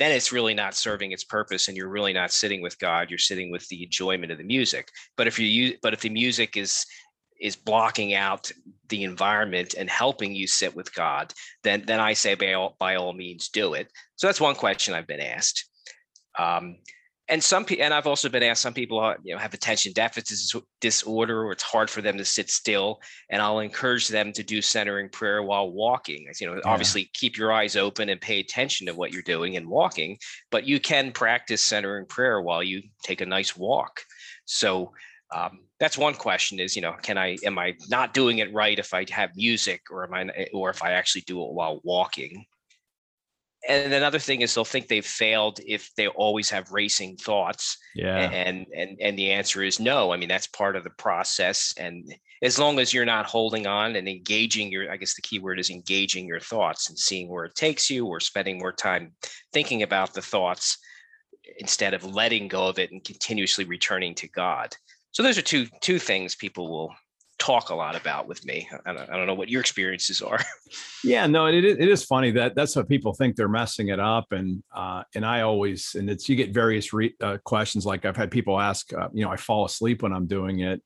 then 0.00 0.10
it's 0.10 0.32
really 0.32 0.54
not 0.54 0.74
serving 0.74 1.12
its 1.12 1.22
purpose 1.22 1.68
and 1.68 1.76
you're 1.76 1.88
really 1.88 2.12
not 2.12 2.32
sitting 2.32 2.60
with 2.62 2.76
God. 2.80 3.10
You're 3.10 3.18
sitting 3.18 3.50
with 3.50 3.66
the 3.68 3.84
enjoyment 3.84 4.32
of 4.32 4.38
the 4.38 4.44
music. 4.44 4.88
But 5.16 5.28
if 5.28 5.38
you 5.38 5.76
but 5.82 5.92
if 5.92 6.00
the 6.00 6.10
music 6.10 6.56
is 6.56 6.84
is 7.40 7.54
blocking 7.54 8.14
out 8.14 8.50
the 8.88 9.04
environment 9.04 9.74
and 9.78 9.88
helping 9.88 10.34
you 10.34 10.46
sit 10.46 10.74
with 10.74 10.92
God, 10.94 11.32
then 11.62 11.84
then 11.86 12.00
I 12.00 12.12
say 12.14 12.34
by 12.34 12.54
all, 12.54 12.76
by 12.78 12.96
all 12.96 13.12
means 13.12 13.48
do 13.48 13.74
it. 13.74 13.88
So 14.18 14.26
that's 14.26 14.40
one 14.40 14.56
question 14.56 14.94
I've 14.94 15.06
been 15.06 15.20
asked. 15.20 15.64
Um, 16.36 16.76
and 17.30 17.44
some 17.44 17.64
people, 17.64 17.84
and 17.84 17.94
I've 17.94 18.06
also 18.06 18.28
been 18.28 18.42
asked, 18.42 18.62
some 18.62 18.72
people 18.72 19.14
you 19.22 19.34
know 19.34 19.38
have 19.38 19.54
attention 19.54 19.92
deficit 19.92 20.62
disorder, 20.80 21.44
or 21.44 21.52
it's 21.52 21.62
hard 21.62 21.88
for 21.88 22.02
them 22.02 22.16
to 22.18 22.24
sit 22.24 22.50
still. 22.50 23.00
And 23.30 23.40
I'll 23.40 23.60
encourage 23.60 24.08
them 24.08 24.32
to 24.32 24.42
do 24.42 24.60
centering 24.60 25.08
prayer 25.10 25.42
while 25.42 25.70
walking. 25.70 26.26
You 26.40 26.46
know, 26.48 26.54
yeah. 26.54 26.60
obviously 26.64 27.10
keep 27.12 27.36
your 27.36 27.52
eyes 27.52 27.76
open 27.76 28.08
and 28.08 28.20
pay 28.20 28.40
attention 28.40 28.86
to 28.86 28.94
what 28.94 29.12
you're 29.12 29.22
doing 29.22 29.56
and 29.56 29.68
walking, 29.68 30.18
but 30.50 30.66
you 30.66 30.80
can 30.80 31.12
practice 31.12 31.60
centering 31.60 32.06
prayer 32.06 32.40
while 32.40 32.62
you 32.62 32.82
take 33.04 33.20
a 33.20 33.26
nice 33.26 33.56
walk. 33.56 34.00
So 34.46 34.92
um, 35.34 35.60
that's 35.78 35.98
one 35.98 36.14
question: 36.14 36.58
is 36.58 36.74
you 36.74 36.82
know, 36.82 36.94
can 37.02 37.18
I 37.18 37.36
am 37.44 37.58
I 37.58 37.74
not 37.88 38.14
doing 38.14 38.38
it 38.38 38.52
right 38.54 38.78
if 38.78 38.94
I 38.94 39.04
have 39.10 39.36
music, 39.36 39.82
or 39.90 40.04
am 40.04 40.14
I, 40.14 40.46
or 40.54 40.70
if 40.70 40.82
I 40.82 40.92
actually 40.92 41.22
do 41.22 41.40
it 41.44 41.52
while 41.52 41.80
walking? 41.84 42.46
And 43.66 43.92
another 43.92 44.18
thing 44.18 44.42
is 44.42 44.54
they'll 44.54 44.64
think 44.64 44.88
they've 44.88 45.04
failed 45.04 45.60
if 45.66 45.90
they 45.96 46.06
always 46.08 46.50
have 46.50 46.70
racing 46.70 47.16
thoughts 47.16 47.76
yeah. 47.94 48.16
and 48.30 48.66
and 48.74 48.96
and 49.00 49.18
the 49.18 49.30
answer 49.30 49.62
is 49.62 49.80
no. 49.80 50.12
I 50.12 50.16
mean 50.16 50.28
that's 50.28 50.46
part 50.46 50.76
of 50.76 50.84
the 50.84 50.90
process. 50.90 51.74
And 51.76 52.14
as 52.42 52.58
long 52.58 52.78
as 52.78 52.92
you're 52.92 53.04
not 53.04 53.26
holding 53.26 53.66
on 53.66 53.96
and 53.96 54.08
engaging 54.08 54.70
your 54.70 54.90
i 54.92 54.96
guess 54.96 55.14
the 55.14 55.22
key 55.22 55.40
word 55.40 55.58
is 55.58 55.70
engaging 55.70 56.26
your 56.26 56.38
thoughts 56.38 56.88
and 56.88 56.96
seeing 56.96 57.28
where 57.28 57.46
it 57.46 57.54
takes 57.56 57.90
you 57.90 58.06
or 58.06 58.20
spending 58.20 58.58
more 58.58 58.72
time 58.72 59.12
thinking 59.52 59.82
about 59.82 60.14
the 60.14 60.22
thoughts 60.22 60.78
instead 61.58 61.94
of 61.94 62.04
letting 62.04 62.48
go 62.48 62.68
of 62.68 62.78
it 62.78 62.92
and 62.92 63.04
continuously 63.04 63.64
returning 63.64 64.14
to 64.14 64.28
god. 64.28 64.76
So 65.12 65.22
those 65.22 65.38
are 65.38 65.42
two 65.42 65.66
two 65.80 65.98
things 65.98 66.34
people 66.34 66.70
will 66.70 66.94
talk 67.38 67.70
a 67.70 67.74
lot 67.74 67.96
about 67.96 68.26
with 68.26 68.44
me. 68.44 68.68
I 68.84 68.92
don't, 68.92 69.10
I 69.10 69.16
don't 69.16 69.26
know 69.26 69.34
what 69.34 69.48
your 69.48 69.60
experiences 69.60 70.22
are. 70.22 70.40
Yeah, 71.04 71.28
no, 71.28 71.46
it, 71.46 71.64
it 71.64 71.88
is 71.88 72.04
funny 72.04 72.32
that 72.32 72.56
that's 72.56 72.74
what 72.74 72.88
people 72.88 73.14
think 73.14 73.36
they're 73.36 73.48
messing 73.48 73.88
it 73.88 74.00
up, 74.00 74.32
and 74.32 74.62
uh, 74.74 75.04
and 75.14 75.24
I 75.24 75.42
always 75.42 75.94
and 75.94 76.10
it's 76.10 76.28
you 76.28 76.34
get 76.34 76.52
various 76.52 76.92
re, 76.92 77.14
uh, 77.22 77.38
questions 77.44 77.86
like 77.86 78.04
I've 78.04 78.16
had 78.16 78.32
people 78.32 78.60
ask, 78.60 78.92
uh, 78.92 79.08
you 79.12 79.24
know, 79.24 79.30
I 79.30 79.36
fall 79.36 79.64
asleep 79.64 80.02
when 80.02 80.12
I'm 80.12 80.26
doing 80.26 80.60
it, 80.60 80.82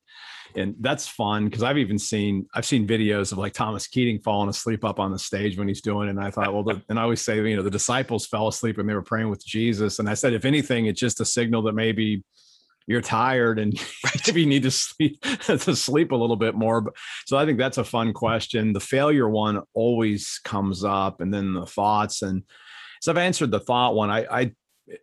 and 0.55 0.75
that's 0.81 1.09
fun 1.09 1.47
because 1.47 1.63
I've 1.63 1.79
even 1.79 1.99
seen 1.99 2.47
I've 2.55 2.67
seen 2.67 2.87
videos 2.87 3.33
of 3.33 3.39
like 3.39 3.55
Thomas 3.55 3.87
Keating 3.87 4.21
falling 4.21 4.51
asleep 4.51 4.85
up 4.85 5.01
on 5.01 5.13
the 5.13 5.19
stage 5.19 5.57
when 5.57 5.67
he's 5.67 5.81
doing 5.81 6.09
it, 6.09 6.11
and 6.11 6.21
I 6.21 6.31
thought, 6.31 6.53
well, 6.53 6.63
the, 6.63 6.83
and 6.91 6.99
I 6.99 7.03
always 7.03 7.23
say, 7.23 7.37
you 7.37 7.57
know, 7.57 7.63
the 7.63 7.71
disciples 7.71 8.27
fell 8.27 8.49
asleep 8.49 8.77
and 8.77 8.87
they 8.87 8.95
were 8.95 9.03
praying 9.03 9.31
with 9.31 9.45
Jesus, 9.45 9.99
and 9.99 10.11
I 10.11 10.15
said, 10.15 10.35
if 10.35 10.45
anything, 10.45 10.87
it's 10.87 11.01
just 11.01 11.21
a 11.21 11.25
signal 11.25 11.63
that 11.63 11.73
maybe 11.73 12.23
you're 12.87 13.01
tired 13.01 13.59
and 13.59 13.79
maybe 14.27 14.41
you 14.43 14.47
need 14.47 14.62
to 14.65 14.71
sleep 14.71 15.21
to 15.47 15.77
sleep 15.77 16.12
a 16.12 16.17
little 16.17 16.37
bit 16.37 16.55
more. 16.55 16.81
But 16.81 16.95
so 17.27 17.37
I 17.37 17.47
think 17.47 17.59
that's 17.59 17.79
a 17.79 17.85
fun 17.85 18.12
question. 18.12 18.73
The 18.73 18.81
failure 18.81 19.29
one 19.29 19.62
always 19.75 20.41
comes 20.45 20.85
up, 20.85 21.21
and 21.21 21.33
then 21.33 21.55
the 21.55 21.67
thoughts. 21.67 22.23
And 22.23 22.43
so 23.01 23.12
I've 23.12 23.19
answered 23.19 23.51
the 23.51 23.61
thought 23.61 23.95
one. 23.95 24.11
I, 24.11 24.27
I 24.31 24.53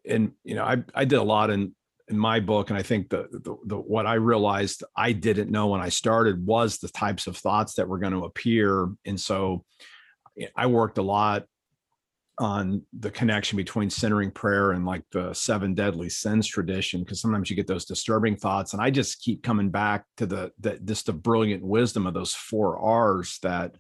and 0.08 0.32
you 0.44 0.56
know, 0.56 0.64
I 0.64 0.84
I 0.94 1.06
did 1.06 1.20
a 1.20 1.24
lot 1.24 1.50
in 1.50 1.76
in 2.08 2.18
my 2.18 2.40
book, 2.40 2.70
and 2.70 2.80
I 2.80 2.82
think 2.82 3.10
the, 3.10 3.28
the, 3.32 3.56
the 3.66 3.76
what 3.78 4.08
I 4.08 4.16
realized 4.16 4.84
I 4.96 5.12
didn't 5.12 5.52
know 5.52 5.68
when 5.68 5.82
I 5.82 5.90
started 5.90 6.46
was 6.46 6.80
the 6.80 6.90
types 6.90 7.28
of 7.28 7.38
thoughts 7.38 7.76
that 7.76 7.88
were 7.88 8.00
going 8.00 8.14
to 8.14 8.26
appear, 8.26 8.90
and 9.06 9.20
so 9.20 9.64
I 10.56 10.68
worked 10.68 10.98
a 10.98 11.04
lot 11.04 11.46
on 12.40 12.82
the 12.98 13.12
connection 13.12 13.58
between 13.58 13.90
centering 13.90 14.32
prayer 14.32 14.72
and 14.72 14.86
like 14.86 15.04
the 15.12 15.34
seven 15.34 15.74
deadly 15.74 16.10
sins 16.10 16.48
tradition 16.48 17.02
because 17.02 17.20
sometimes 17.20 17.50
you 17.50 17.56
get 17.56 17.68
those 17.68 17.86
disturbing 17.86 18.36
thoughts 18.38 18.72
and 18.72 18.82
i 18.82 18.90
just 18.90 19.22
keep 19.22 19.44
coming 19.44 19.70
back 19.70 20.06
to 20.16 20.26
the 20.26 20.50
that 20.60 20.84
just 20.86 21.06
the 21.08 21.14
brilliant 21.14 21.62
wisdom 21.62 22.08
of 22.08 22.14
those 22.14 22.34
four 22.34 22.80
r's 22.80 23.40
that 23.44 23.76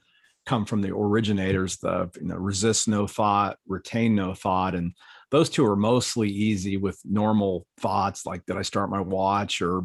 come 0.45 0.65
from 0.65 0.81
the 0.81 0.93
originators 0.93 1.77
the 1.77 2.09
you 2.19 2.27
know, 2.27 2.35
resist 2.35 2.87
no 2.87 3.07
thought 3.07 3.57
retain 3.65 4.13
no 4.13 4.33
thought 4.33 4.75
and 4.75 4.93
those 5.31 5.49
two 5.49 5.65
are 5.65 5.77
mostly 5.77 6.29
easy 6.29 6.75
with 6.75 6.99
normal 7.05 7.65
thoughts 7.79 8.25
like 8.25 8.45
did 8.45 8.57
i 8.57 8.61
start 8.61 8.89
my 8.89 8.99
watch 8.99 9.61
or 9.61 9.83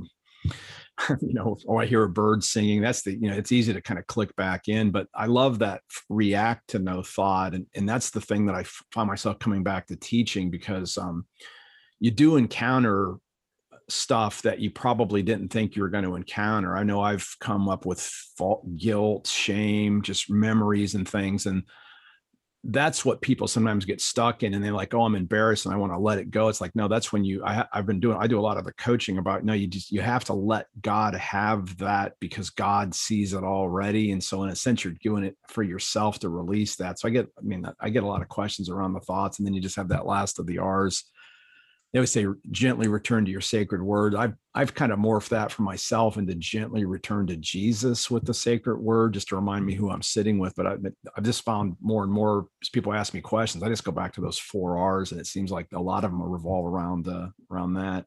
you 1.20 1.34
know, 1.34 1.56
oh, 1.68 1.78
I 1.78 1.86
hear 1.86 2.04
a 2.04 2.08
bird 2.08 2.44
singing. 2.44 2.80
That's 2.80 3.02
the, 3.02 3.12
you 3.12 3.30
know, 3.30 3.36
it's 3.36 3.52
easy 3.52 3.72
to 3.72 3.80
kind 3.80 3.98
of 3.98 4.06
click 4.06 4.34
back 4.36 4.68
in, 4.68 4.90
but 4.90 5.08
I 5.14 5.26
love 5.26 5.58
that 5.60 5.82
react 6.08 6.70
to 6.70 6.78
no 6.78 7.02
thought. 7.02 7.54
And, 7.54 7.66
and 7.74 7.88
that's 7.88 8.10
the 8.10 8.20
thing 8.20 8.46
that 8.46 8.54
I 8.54 8.64
find 8.92 9.08
myself 9.08 9.38
coming 9.38 9.62
back 9.62 9.86
to 9.88 9.96
teaching 9.96 10.50
because 10.50 10.96
um, 10.98 11.26
you 12.00 12.10
do 12.10 12.36
encounter 12.36 13.16
stuff 13.88 14.42
that 14.42 14.60
you 14.60 14.70
probably 14.70 15.22
didn't 15.22 15.48
think 15.48 15.76
you 15.76 15.82
were 15.82 15.90
going 15.90 16.04
to 16.04 16.16
encounter. 16.16 16.76
I 16.76 16.84
know 16.84 17.00
I've 17.00 17.28
come 17.40 17.68
up 17.68 17.84
with 17.84 18.00
fault, 18.00 18.64
guilt, 18.76 19.26
shame, 19.26 20.02
just 20.02 20.30
memories 20.30 20.94
and 20.94 21.08
things. 21.08 21.46
And 21.46 21.64
that's 22.68 23.04
what 23.04 23.20
people 23.20 23.46
sometimes 23.46 23.84
get 23.84 24.00
stuck 24.00 24.42
in 24.42 24.54
and 24.54 24.64
they're 24.64 24.72
like 24.72 24.94
oh 24.94 25.02
i'm 25.02 25.14
embarrassed 25.14 25.66
and 25.66 25.74
i 25.74 25.76
want 25.76 25.92
to 25.92 25.98
let 25.98 26.18
it 26.18 26.30
go. 26.30 26.48
It's 26.48 26.60
like 26.60 26.74
no 26.74 26.88
that's 26.88 27.12
when 27.12 27.24
you 27.24 27.44
I, 27.44 27.66
have 27.72 27.86
been 27.86 28.00
doing 28.00 28.16
i 28.18 28.26
do 28.26 28.38
a 28.38 28.42
lot 28.42 28.56
of 28.56 28.64
the 28.64 28.72
coaching 28.72 29.18
about 29.18 29.44
no 29.44 29.52
you 29.52 29.66
just 29.66 29.92
you 29.92 30.00
have 30.00 30.24
to 30.24 30.32
let 30.32 30.66
god 30.80 31.14
have 31.14 31.76
that 31.78 32.14
because 32.20 32.50
god 32.50 32.94
sees 32.94 33.34
it 33.34 33.44
already. 33.44 34.12
And 34.12 34.22
so 34.22 34.42
in 34.44 34.50
a 34.50 34.56
sense 34.56 34.82
you're 34.82 34.94
doing 35.02 35.24
it 35.24 35.36
for 35.48 35.62
yourself 35.62 36.18
to 36.20 36.28
release 36.30 36.76
that. 36.76 36.98
So 36.98 37.08
i 37.08 37.10
get 37.10 37.28
i 37.38 37.42
mean 37.42 37.66
i 37.80 37.90
get 37.90 38.02
a 38.02 38.06
lot 38.06 38.22
of 38.22 38.28
questions 38.28 38.70
around 38.70 38.94
the 38.94 39.00
thoughts 39.00 39.38
and 39.38 39.46
then 39.46 39.54
you 39.54 39.60
just 39.60 39.76
have 39.76 39.88
that 39.88 40.06
last 40.06 40.38
of 40.38 40.46
the 40.46 40.58
r's 40.58 41.04
they 41.94 42.00
would 42.00 42.08
say 42.08 42.26
gently 42.50 42.88
return 42.88 43.24
to 43.24 43.30
your 43.30 43.40
sacred 43.40 43.80
word. 43.80 44.16
I've 44.16 44.34
I've 44.52 44.74
kind 44.74 44.90
of 44.90 44.98
morphed 44.98 45.28
that 45.28 45.52
for 45.52 45.62
myself 45.62 46.16
into 46.16 46.34
gently 46.34 46.84
return 46.84 47.28
to 47.28 47.36
Jesus 47.36 48.10
with 48.10 48.24
the 48.24 48.34
sacred 48.34 48.78
word, 48.78 49.14
just 49.14 49.28
to 49.28 49.36
remind 49.36 49.64
me 49.64 49.74
who 49.74 49.90
I'm 49.90 50.02
sitting 50.02 50.40
with. 50.40 50.56
But 50.56 50.66
I've, 50.66 50.84
I've 51.16 51.22
just 51.22 51.44
found 51.44 51.76
more 51.80 52.02
and 52.02 52.12
more 52.12 52.48
as 52.60 52.68
people 52.68 52.92
ask 52.92 53.14
me 53.14 53.20
questions, 53.20 53.62
I 53.62 53.68
just 53.68 53.84
go 53.84 53.92
back 53.92 54.12
to 54.14 54.20
those 54.20 54.38
four 54.38 54.76
R's, 54.76 55.12
and 55.12 55.20
it 55.20 55.28
seems 55.28 55.52
like 55.52 55.68
a 55.72 55.80
lot 55.80 56.02
of 56.02 56.10
them 56.10 56.20
revolve 56.20 56.66
around 56.66 57.06
uh, 57.06 57.28
around 57.48 57.74
that. 57.74 58.06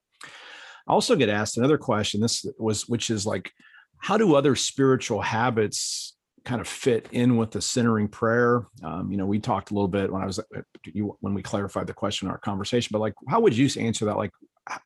I 0.85 0.91
also 0.91 1.15
get 1.15 1.29
asked 1.29 1.57
another 1.57 1.77
question. 1.77 2.19
This 2.19 2.45
was 2.59 2.89
which 2.89 3.09
is 3.09 3.25
like, 3.25 3.53
how 3.99 4.17
do 4.17 4.35
other 4.35 4.57
spiritual 4.57 5.21
habits 5.21 6.16
kind 6.47 6.61
of 6.61 6.67
fit 6.67 7.09
in 7.11 7.35
with 7.35 7.51
the 7.51 7.61
centering 7.61 8.07
prayer. 8.07 8.65
Um, 8.81 9.11
you 9.11 9.17
know, 9.17 9.25
we 9.25 9.37
talked 9.37 9.71
a 9.71 9.73
little 9.73 9.89
bit 9.89 10.11
when 10.11 10.21
I 10.21 10.25
was 10.25 10.39
you 10.85 11.17
when 11.19 11.33
we 11.33 11.43
clarified 11.43 11.87
the 11.87 11.93
question 11.93 12.27
in 12.27 12.31
our 12.31 12.37
conversation, 12.37 12.89
but 12.93 12.99
like, 12.99 13.13
how 13.27 13.41
would 13.41 13.55
you 13.55 13.69
answer 13.79 14.05
that? 14.05 14.15
Like, 14.15 14.31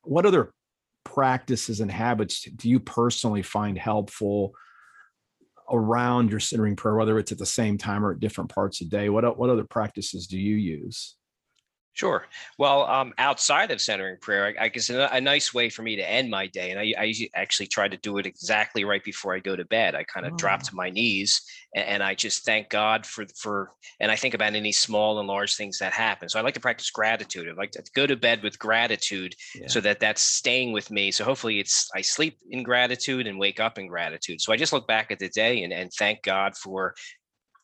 what 0.04 0.26
other 0.26 0.54
practices 1.04 1.80
and 1.80 1.92
habits 1.92 2.42
do 2.44 2.68
you 2.68 2.80
personally 2.80 3.44
find 3.44 3.78
helpful 3.78 4.54
around 5.70 6.32
your 6.32 6.40
centering 6.40 6.76
prayer, 6.76 6.96
whether 6.96 7.20
it's 7.20 7.32
at 7.32 7.38
the 7.38 7.46
same 7.46 7.78
time 7.78 8.04
or 8.04 8.12
at 8.12 8.20
different 8.20 8.50
parts 8.50 8.82
of 8.82 8.90
the 8.90 8.98
day? 8.98 9.10
What 9.10 9.38
what 9.38 9.52
other 9.52 9.64
practices 9.64 10.26
do 10.26 10.40
you 10.40 10.56
use? 10.56 11.16
Sure. 11.94 12.26
Well, 12.58 12.86
um, 12.88 13.14
outside 13.18 13.70
of 13.70 13.82
centering 13.82 14.18
prayer, 14.22 14.56
I, 14.58 14.66
I 14.66 14.68
guess 14.70 14.90
a, 14.90 15.10
a, 15.12 15.20
nice 15.20 15.54
way 15.54 15.70
for 15.70 15.82
me 15.82 15.98
to 15.98 16.10
end 16.10 16.30
my 16.30 16.48
day, 16.48 16.72
and 16.72 16.80
I, 16.80 16.94
I 16.98 17.14
actually 17.36 17.68
try 17.68 17.90
to 17.90 17.98
do 17.98 18.18
it 18.18 18.26
exactly 18.26 18.86
right 18.86 19.04
before 19.04 19.36
I 19.36 19.40
go 19.40 19.58
to 19.58 19.66
bed. 19.66 19.94
I 19.94 20.06
kind 20.06 20.26
of 20.26 20.34
oh. 20.34 20.38
drop 20.38 20.64
to 20.64 20.76
my 20.76 20.90
knees 20.90 21.42
and, 21.76 21.86
and, 21.86 22.04
I 22.04 22.16
just 22.16 22.46
thank 22.46 22.70
God 22.70 23.06
for 23.06 23.26
for, 23.38 23.72
and 24.00 24.10
I 24.10 24.16
think 24.16 24.34
about 24.34 24.56
any 24.56 24.72
small 24.72 25.20
and 25.20 25.28
large 25.28 25.56
things 25.56 25.80
that 25.80 25.92
happen. 25.92 26.30
So 26.30 26.40
I 26.40 26.44
like 26.44 26.54
to 26.54 26.62
practice 26.62 26.90
gratitude. 26.90 27.50
I 27.50 27.54
like 27.54 27.72
to 27.72 27.84
go 27.94 28.08
to 28.08 28.16
bed 28.16 28.42
with 28.42 28.58
gratitude, 28.58 29.36
yeah. 29.54 29.68
so 29.68 29.82
that 29.82 30.00
that's 30.00 30.22
staying 30.22 30.72
with 30.72 30.92
me. 30.92 31.12
So 31.12 31.26
hopefully, 31.26 31.60
it's 31.60 31.90
I 31.94 32.02
sleep 32.02 32.38
in 32.50 32.64
gratitude 32.64 33.28
and 33.28 33.38
wake 33.38 33.60
up 33.60 33.78
in 33.78 33.88
gratitude. 33.88 34.40
So 34.40 34.54
I 34.54 34.58
just 34.58 34.72
look 34.72 34.88
back 34.88 35.12
at 35.12 35.20
the 35.20 35.30
day 35.30 35.64
and, 35.64 35.74
and 35.74 35.92
thank 35.92 36.24
God 36.24 36.56
for 36.56 36.96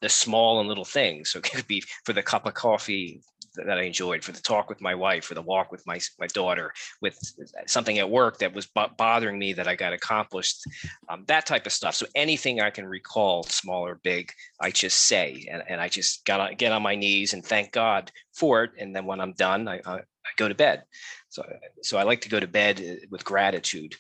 the 0.02 0.10
small 0.10 0.60
and 0.60 0.70
little 0.70 0.86
things. 0.86 1.32
So 1.32 1.40
it 1.40 1.44
could 1.44 1.68
be 1.68 1.84
for 2.06 2.14
the 2.14 2.24
cup 2.24 2.46
of 2.46 2.54
coffee 2.54 3.22
that 3.56 3.78
I 3.78 3.84
enjoyed, 3.84 4.24
for 4.24 4.32
the 4.32 4.42
talk 4.42 4.70
with 4.70 4.82
my 4.82 4.94
wife, 4.94 5.26
for 5.26 5.34
the 5.34 5.42
walk 5.42 5.72
with 5.72 5.86
my 5.88 6.00
my 6.20 6.28
daughter, 6.28 6.72
with 7.02 7.18
something 7.66 7.98
at 7.98 8.10
work 8.10 8.38
that 8.40 8.54
was 8.54 8.68
bothering 8.98 9.40
me 9.40 9.54
that 9.54 9.68
I 9.68 9.76
got 9.76 9.94
accomplished, 9.94 10.62
um, 11.10 11.24
that 11.28 11.46
type 11.46 11.66
of 11.66 11.72
stuff. 11.72 11.96
So 11.96 12.06
anything 12.16 12.62
I 12.62 12.70
can 12.70 12.86
recall, 12.86 13.44
small 13.44 13.86
or 13.86 13.96
big, 13.96 14.32
I 14.62 14.72
just 14.72 15.00
say, 15.00 15.48
and, 15.50 15.64
and 15.68 15.82
I 15.82 15.90
just 15.90 16.26
got 16.26 16.58
get 16.58 16.72
on 16.72 16.84
my 16.84 16.96
knees 16.96 17.34
and 17.34 17.44
thank 17.44 17.72
God 17.72 18.12
for 18.34 18.64
it. 18.64 18.72
And 18.78 18.96
then 18.96 19.06
when 19.06 19.20
I'm 19.20 19.34
done, 19.34 19.68
I, 19.68 19.82
I, 19.86 19.96
I 19.96 20.32
go 20.38 20.48
to 20.48 20.56
bed. 20.56 20.84
So 21.30 21.44
so 21.82 21.98
I 21.98 22.04
like 22.04 22.22
to 22.22 22.30
go 22.30 22.40
to 22.40 22.48
bed 22.48 22.80
uh, 22.80 23.06
with 23.10 23.26
gratitude. 23.26 23.96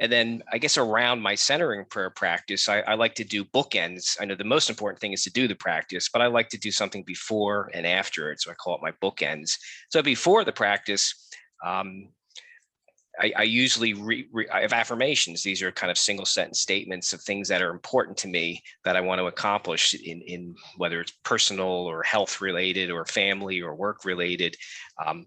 And 0.00 0.12
then 0.12 0.42
I 0.52 0.58
guess 0.58 0.76
around 0.76 1.20
my 1.20 1.34
centering 1.34 1.84
prayer 1.84 2.10
practice, 2.10 2.68
I, 2.68 2.80
I, 2.80 2.94
like 2.94 3.14
to 3.16 3.24
do 3.24 3.44
bookends. 3.44 4.16
I 4.20 4.24
know 4.24 4.36
the 4.36 4.44
most 4.44 4.70
important 4.70 5.00
thing 5.00 5.12
is 5.12 5.24
to 5.24 5.32
do 5.32 5.48
the 5.48 5.56
practice, 5.56 6.08
but 6.08 6.22
I 6.22 6.26
like 6.26 6.48
to 6.50 6.58
do 6.58 6.70
something 6.70 7.02
before 7.04 7.68
and 7.74 7.84
after 7.84 8.30
it. 8.30 8.40
So 8.40 8.50
I 8.50 8.54
call 8.54 8.76
it 8.76 8.82
my 8.82 8.92
bookends. 9.02 9.58
So 9.90 10.00
before 10.00 10.44
the 10.44 10.52
practice, 10.52 11.28
um, 11.66 12.10
I, 13.20 13.32
I, 13.36 13.42
usually 13.42 13.94
re, 13.94 14.28
re, 14.32 14.48
I 14.48 14.60
have 14.60 14.72
affirmations. 14.72 15.42
These 15.42 15.62
are 15.62 15.72
kind 15.72 15.90
of 15.90 15.98
single 15.98 16.26
sentence 16.26 16.60
statements 16.60 17.12
of 17.12 17.20
things 17.20 17.48
that 17.48 17.62
are 17.62 17.70
important 17.70 18.16
to 18.18 18.28
me 18.28 18.62
that 18.84 18.96
I 18.96 19.00
want 19.00 19.18
to 19.18 19.26
accomplish 19.26 19.94
in, 19.94 20.22
in 20.22 20.54
whether 20.76 21.00
it's 21.00 21.12
personal 21.24 21.66
or 21.66 22.02
health 22.02 22.40
related 22.40 22.90
or 22.90 23.04
family 23.04 23.60
or 23.60 23.74
work 23.74 24.04
related. 24.04 24.56
Um, 25.04 25.26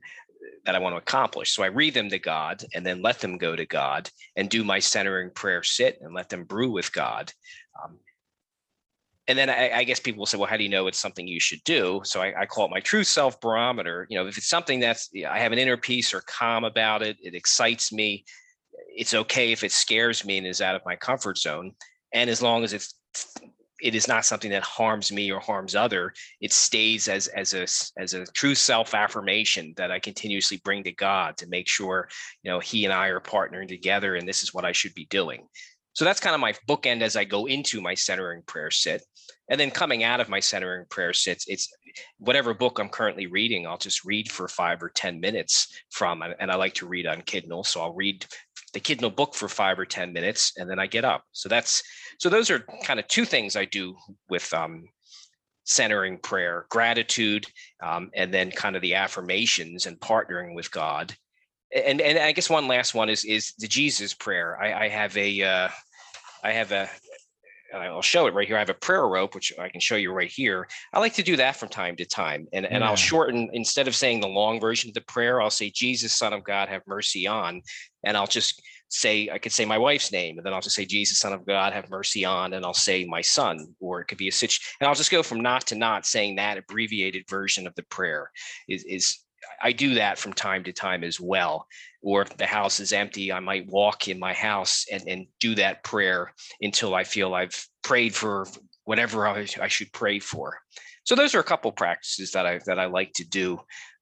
that 0.65 0.75
I 0.75 0.79
want 0.79 0.93
to 0.93 0.97
accomplish. 0.97 1.55
So 1.55 1.63
I 1.63 1.67
read 1.67 1.93
them 1.93 2.09
to 2.09 2.19
God 2.19 2.63
and 2.73 2.85
then 2.85 3.01
let 3.01 3.19
them 3.19 3.37
go 3.37 3.55
to 3.55 3.65
God 3.65 4.09
and 4.35 4.49
do 4.49 4.63
my 4.63 4.79
centering 4.79 5.31
prayer 5.31 5.63
sit 5.63 5.99
and 6.01 6.13
let 6.13 6.29
them 6.29 6.43
brew 6.43 6.71
with 6.71 6.93
God. 6.93 7.31
Um, 7.83 7.97
and 9.27 9.37
then 9.37 9.49
I, 9.49 9.71
I, 9.71 9.83
guess 9.83 9.99
people 9.99 10.19
will 10.19 10.25
say, 10.25 10.37
well, 10.37 10.49
how 10.49 10.57
do 10.57 10.63
you 10.63 10.69
know 10.69 10.87
it's 10.87 10.97
something 10.97 11.27
you 11.27 11.39
should 11.39 11.63
do? 11.63 12.01
So 12.03 12.21
I, 12.21 12.41
I 12.41 12.45
call 12.45 12.65
it 12.65 12.71
my 12.71 12.79
true 12.79 13.03
self 13.03 13.39
barometer. 13.39 14.05
You 14.09 14.17
know, 14.17 14.27
if 14.27 14.37
it's 14.37 14.49
something 14.49 14.79
that's, 14.79 15.09
I 15.27 15.39
have 15.39 15.51
an 15.51 15.59
inner 15.59 15.77
peace 15.77 16.13
or 16.13 16.21
calm 16.21 16.63
about 16.63 17.01
it, 17.01 17.17
it 17.21 17.33
excites 17.33 17.93
me. 17.93 18.25
It's 18.93 19.13
okay 19.13 19.51
if 19.51 19.63
it 19.63 19.71
scares 19.71 20.25
me 20.25 20.37
and 20.37 20.47
is 20.47 20.61
out 20.61 20.75
of 20.75 20.81
my 20.85 20.95
comfort 20.95 21.37
zone. 21.37 21.73
And 22.13 22.29
as 22.29 22.41
long 22.41 22.63
as 22.63 22.73
it's 22.73 22.93
it 23.81 23.95
is 23.95 24.07
not 24.07 24.25
something 24.25 24.51
that 24.51 24.63
harms 24.63 25.11
me 25.11 25.31
or 25.31 25.39
harms 25.39 25.75
other. 25.75 26.13
It 26.39 26.53
stays 26.53 27.07
as 27.07 27.27
as 27.27 27.53
a 27.53 27.63
as 27.99 28.13
a 28.13 28.25
true 28.25 28.55
self 28.55 28.93
affirmation 28.93 29.73
that 29.77 29.91
i 29.91 29.99
continuously 29.99 30.61
bring 30.63 30.83
to 30.83 30.91
god 30.91 31.37
to 31.37 31.47
make 31.47 31.67
sure 31.67 32.07
you 32.43 32.51
know 32.51 32.59
he 32.59 32.85
and 32.85 32.93
i 32.93 33.07
are 33.07 33.19
partnering 33.19 33.67
together 33.67 34.15
and 34.15 34.27
this 34.27 34.43
is 34.43 34.53
what 34.53 34.65
i 34.65 34.71
should 34.71 34.93
be 34.93 35.05
doing. 35.05 35.47
So 35.93 36.05
that's 36.05 36.21
kind 36.21 36.33
of 36.33 36.39
my 36.39 36.53
bookend 36.69 37.01
as 37.01 37.15
i 37.15 37.23
go 37.23 37.47
into 37.47 37.81
my 37.81 37.95
centering 37.95 38.43
prayer 38.43 38.71
sit. 38.71 39.03
And 39.49 39.59
then 39.59 39.69
coming 39.71 40.03
out 40.03 40.21
of 40.21 40.29
my 40.29 40.39
centering 40.39 40.85
prayer 40.89 41.13
sits 41.13 41.45
it's 41.47 41.67
whatever 42.19 42.53
book 42.53 42.79
i'm 42.79 42.87
currently 42.87 43.27
reading 43.27 43.67
i'll 43.67 43.77
just 43.77 44.05
read 44.05 44.31
for 44.31 44.47
five 44.47 44.81
or 44.81 44.87
ten 44.89 45.19
minutes 45.19 45.67
from 45.89 46.23
and 46.39 46.49
i 46.49 46.55
like 46.55 46.73
to 46.75 46.87
read 46.87 47.05
on 47.05 47.21
kindle 47.23 47.65
so 47.65 47.81
i'll 47.81 47.93
read 47.93 48.25
the 48.73 48.79
kindle 48.79 49.09
book 49.09 49.35
for 49.35 49.47
five 49.47 49.77
or 49.77 49.85
ten 49.85 50.13
minutes 50.13 50.53
and 50.57 50.69
then 50.69 50.79
i 50.79 50.87
get 50.87 51.05
up. 51.05 51.23
So 51.31 51.49
that's 51.49 51.83
so 52.21 52.29
those 52.29 52.51
are 52.51 52.63
kind 52.83 52.99
of 52.99 53.07
two 53.07 53.25
things 53.25 53.55
I 53.55 53.65
do 53.65 53.97
with 54.29 54.53
um, 54.53 54.87
centering 55.63 56.19
prayer, 56.19 56.67
gratitude, 56.69 57.47
um, 57.81 58.11
and 58.13 58.31
then 58.31 58.51
kind 58.51 58.75
of 58.75 58.83
the 58.83 58.93
affirmations 58.93 59.87
and 59.87 59.99
partnering 59.99 60.53
with 60.53 60.69
God. 60.69 61.15
And 61.75 61.99
and 61.99 62.19
I 62.19 62.31
guess 62.31 62.47
one 62.47 62.67
last 62.67 62.93
one 62.93 63.09
is 63.09 63.25
is 63.25 63.53
the 63.57 63.67
Jesus 63.67 64.13
prayer. 64.13 64.55
I, 64.61 64.85
I 64.85 64.89
have 64.89 65.17
a 65.17 65.41
uh, 65.41 65.69
I 66.43 66.51
have 66.51 66.71
a 66.71 66.87
I'll 67.73 68.03
show 68.03 68.27
it 68.27 68.35
right 68.35 68.47
here. 68.47 68.57
I 68.57 68.59
have 68.59 68.69
a 68.69 68.75
prayer 68.75 69.07
rope, 69.07 69.33
which 69.33 69.51
I 69.57 69.69
can 69.69 69.79
show 69.79 69.95
you 69.95 70.13
right 70.13 70.29
here. 70.29 70.67
I 70.93 70.99
like 70.99 71.15
to 71.15 71.23
do 71.23 71.37
that 71.37 71.55
from 71.55 71.69
time 71.69 71.95
to 71.95 72.05
time. 72.05 72.47
And, 72.53 72.65
and 72.65 72.81
yeah. 72.81 72.89
I'll 72.89 72.97
shorten, 72.97 73.49
instead 73.53 73.87
of 73.87 73.95
saying 73.95 74.19
the 74.19 74.27
long 74.27 74.59
version 74.59 74.89
of 74.89 74.93
the 74.93 75.01
prayer, 75.01 75.41
I'll 75.41 75.49
say, 75.49 75.69
Jesus, 75.69 76.13
Son 76.13 76.33
of 76.33 76.43
God, 76.43 76.67
have 76.67 76.81
mercy 76.85 77.27
on. 77.27 77.61
And 78.03 78.17
I'll 78.17 78.27
just 78.27 78.61
say, 78.91 79.29
I 79.31 79.37
could 79.37 79.51
say 79.51 79.65
my 79.65 79.77
wife's 79.77 80.11
name, 80.11 80.37
and 80.37 80.45
then 80.45 80.53
I'll 80.53 80.61
just 80.61 80.75
say, 80.75 80.85
Jesus, 80.85 81.19
Son 81.19 81.33
of 81.33 81.45
God, 81.45 81.73
have 81.73 81.89
mercy 81.89 82.25
on. 82.25 82.53
And 82.53 82.65
I'll 82.65 82.73
say 82.73 83.05
my 83.05 83.21
son, 83.21 83.73
or 83.79 84.01
it 84.01 84.05
could 84.05 84.17
be 84.17 84.27
a 84.27 84.31
situation. 84.31 84.75
And 84.79 84.87
I'll 84.87 84.95
just 84.95 85.11
go 85.11 85.23
from 85.23 85.41
not 85.41 85.67
to 85.67 85.75
not 85.75 86.05
saying 86.05 86.35
that 86.35 86.57
abbreviated 86.57 87.27
version 87.29 87.67
of 87.67 87.75
the 87.75 87.83
prayer 87.83 88.29
is, 88.67 88.83
is 88.83 89.19
I 89.61 89.71
do 89.71 89.95
that 89.95 90.19
from 90.19 90.33
time 90.33 90.63
to 90.65 90.73
time 90.73 91.03
as 91.03 91.19
well. 91.19 91.65
Or 92.01 92.21
if 92.21 92.35
the 92.37 92.45
house 92.45 92.79
is 92.79 92.93
empty, 92.93 93.31
I 93.31 93.39
might 93.39 93.67
walk 93.67 94.07
in 94.07 94.19
my 94.19 94.33
house 94.33 94.85
and, 94.91 95.03
and 95.07 95.27
do 95.39 95.55
that 95.55 95.83
prayer 95.83 96.33
until 96.61 96.93
I 96.93 97.03
feel 97.03 97.33
I've 97.33 97.65
prayed 97.83 98.13
for 98.13 98.45
whatever 98.83 99.27
I, 99.27 99.47
I 99.61 99.67
should 99.67 99.91
pray 99.93 100.19
for. 100.19 100.57
So 101.03 101.15
those 101.15 101.33
are 101.33 101.39
a 101.39 101.43
couple 101.43 101.71
practices 101.71 102.31
that 102.31 102.45
I 102.45 102.59
that 102.65 102.79
I 102.79 102.85
like 102.85 103.13
to 103.13 103.23
do 103.23 103.59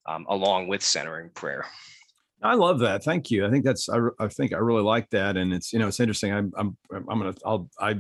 um, 0.08 0.26
along 0.30 0.68
with 0.68 0.84
centering 0.84 1.30
prayer. 1.30 1.66
I 2.42 2.56
love 2.56 2.80
that. 2.80 3.04
Thank 3.04 3.32
you. 3.32 3.46
I 3.46 3.50
think 3.50 3.66
that's 3.66 3.90
I, 3.90 4.00
I 4.20 4.28
think 4.28 4.54
I 4.54 4.58
really 4.58 4.84
like 4.84 5.10
that, 5.10 5.36
and 5.38 5.54
it's 5.54 5.74
you 5.74 5.80
know 5.80 5.88
it's 5.88 6.00
interesting. 6.00 6.34
I'm 6.34 6.52
I'm 6.58 6.78
I'm 6.92 7.06
gonna 7.06 7.34
I'll 7.46 7.70
I 7.80 8.00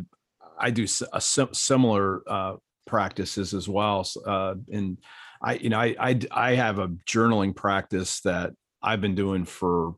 I 0.58 0.72
do 0.72 0.88
a 1.14 1.22
similar 1.22 2.24
uh, 2.28 2.56
practices 2.86 3.54
as 3.54 3.68
well, 3.68 4.08
uh, 4.26 4.56
and 4.72 4.98
I, 5.42 5.54
you 5.56 5.70
know, 5.70 5.80
I, 5.80 5.96
I, 6.00 6.20
I 6.32 6.56
have 6.56 6.80
a 6.80 6.90
journaling 7.08 7.56
practice 7.56 8.22
that 8.22 8.52
I've 8.82 9.02
been 9.02 9.16
doing 9.16 9.46
for 9.46 9.96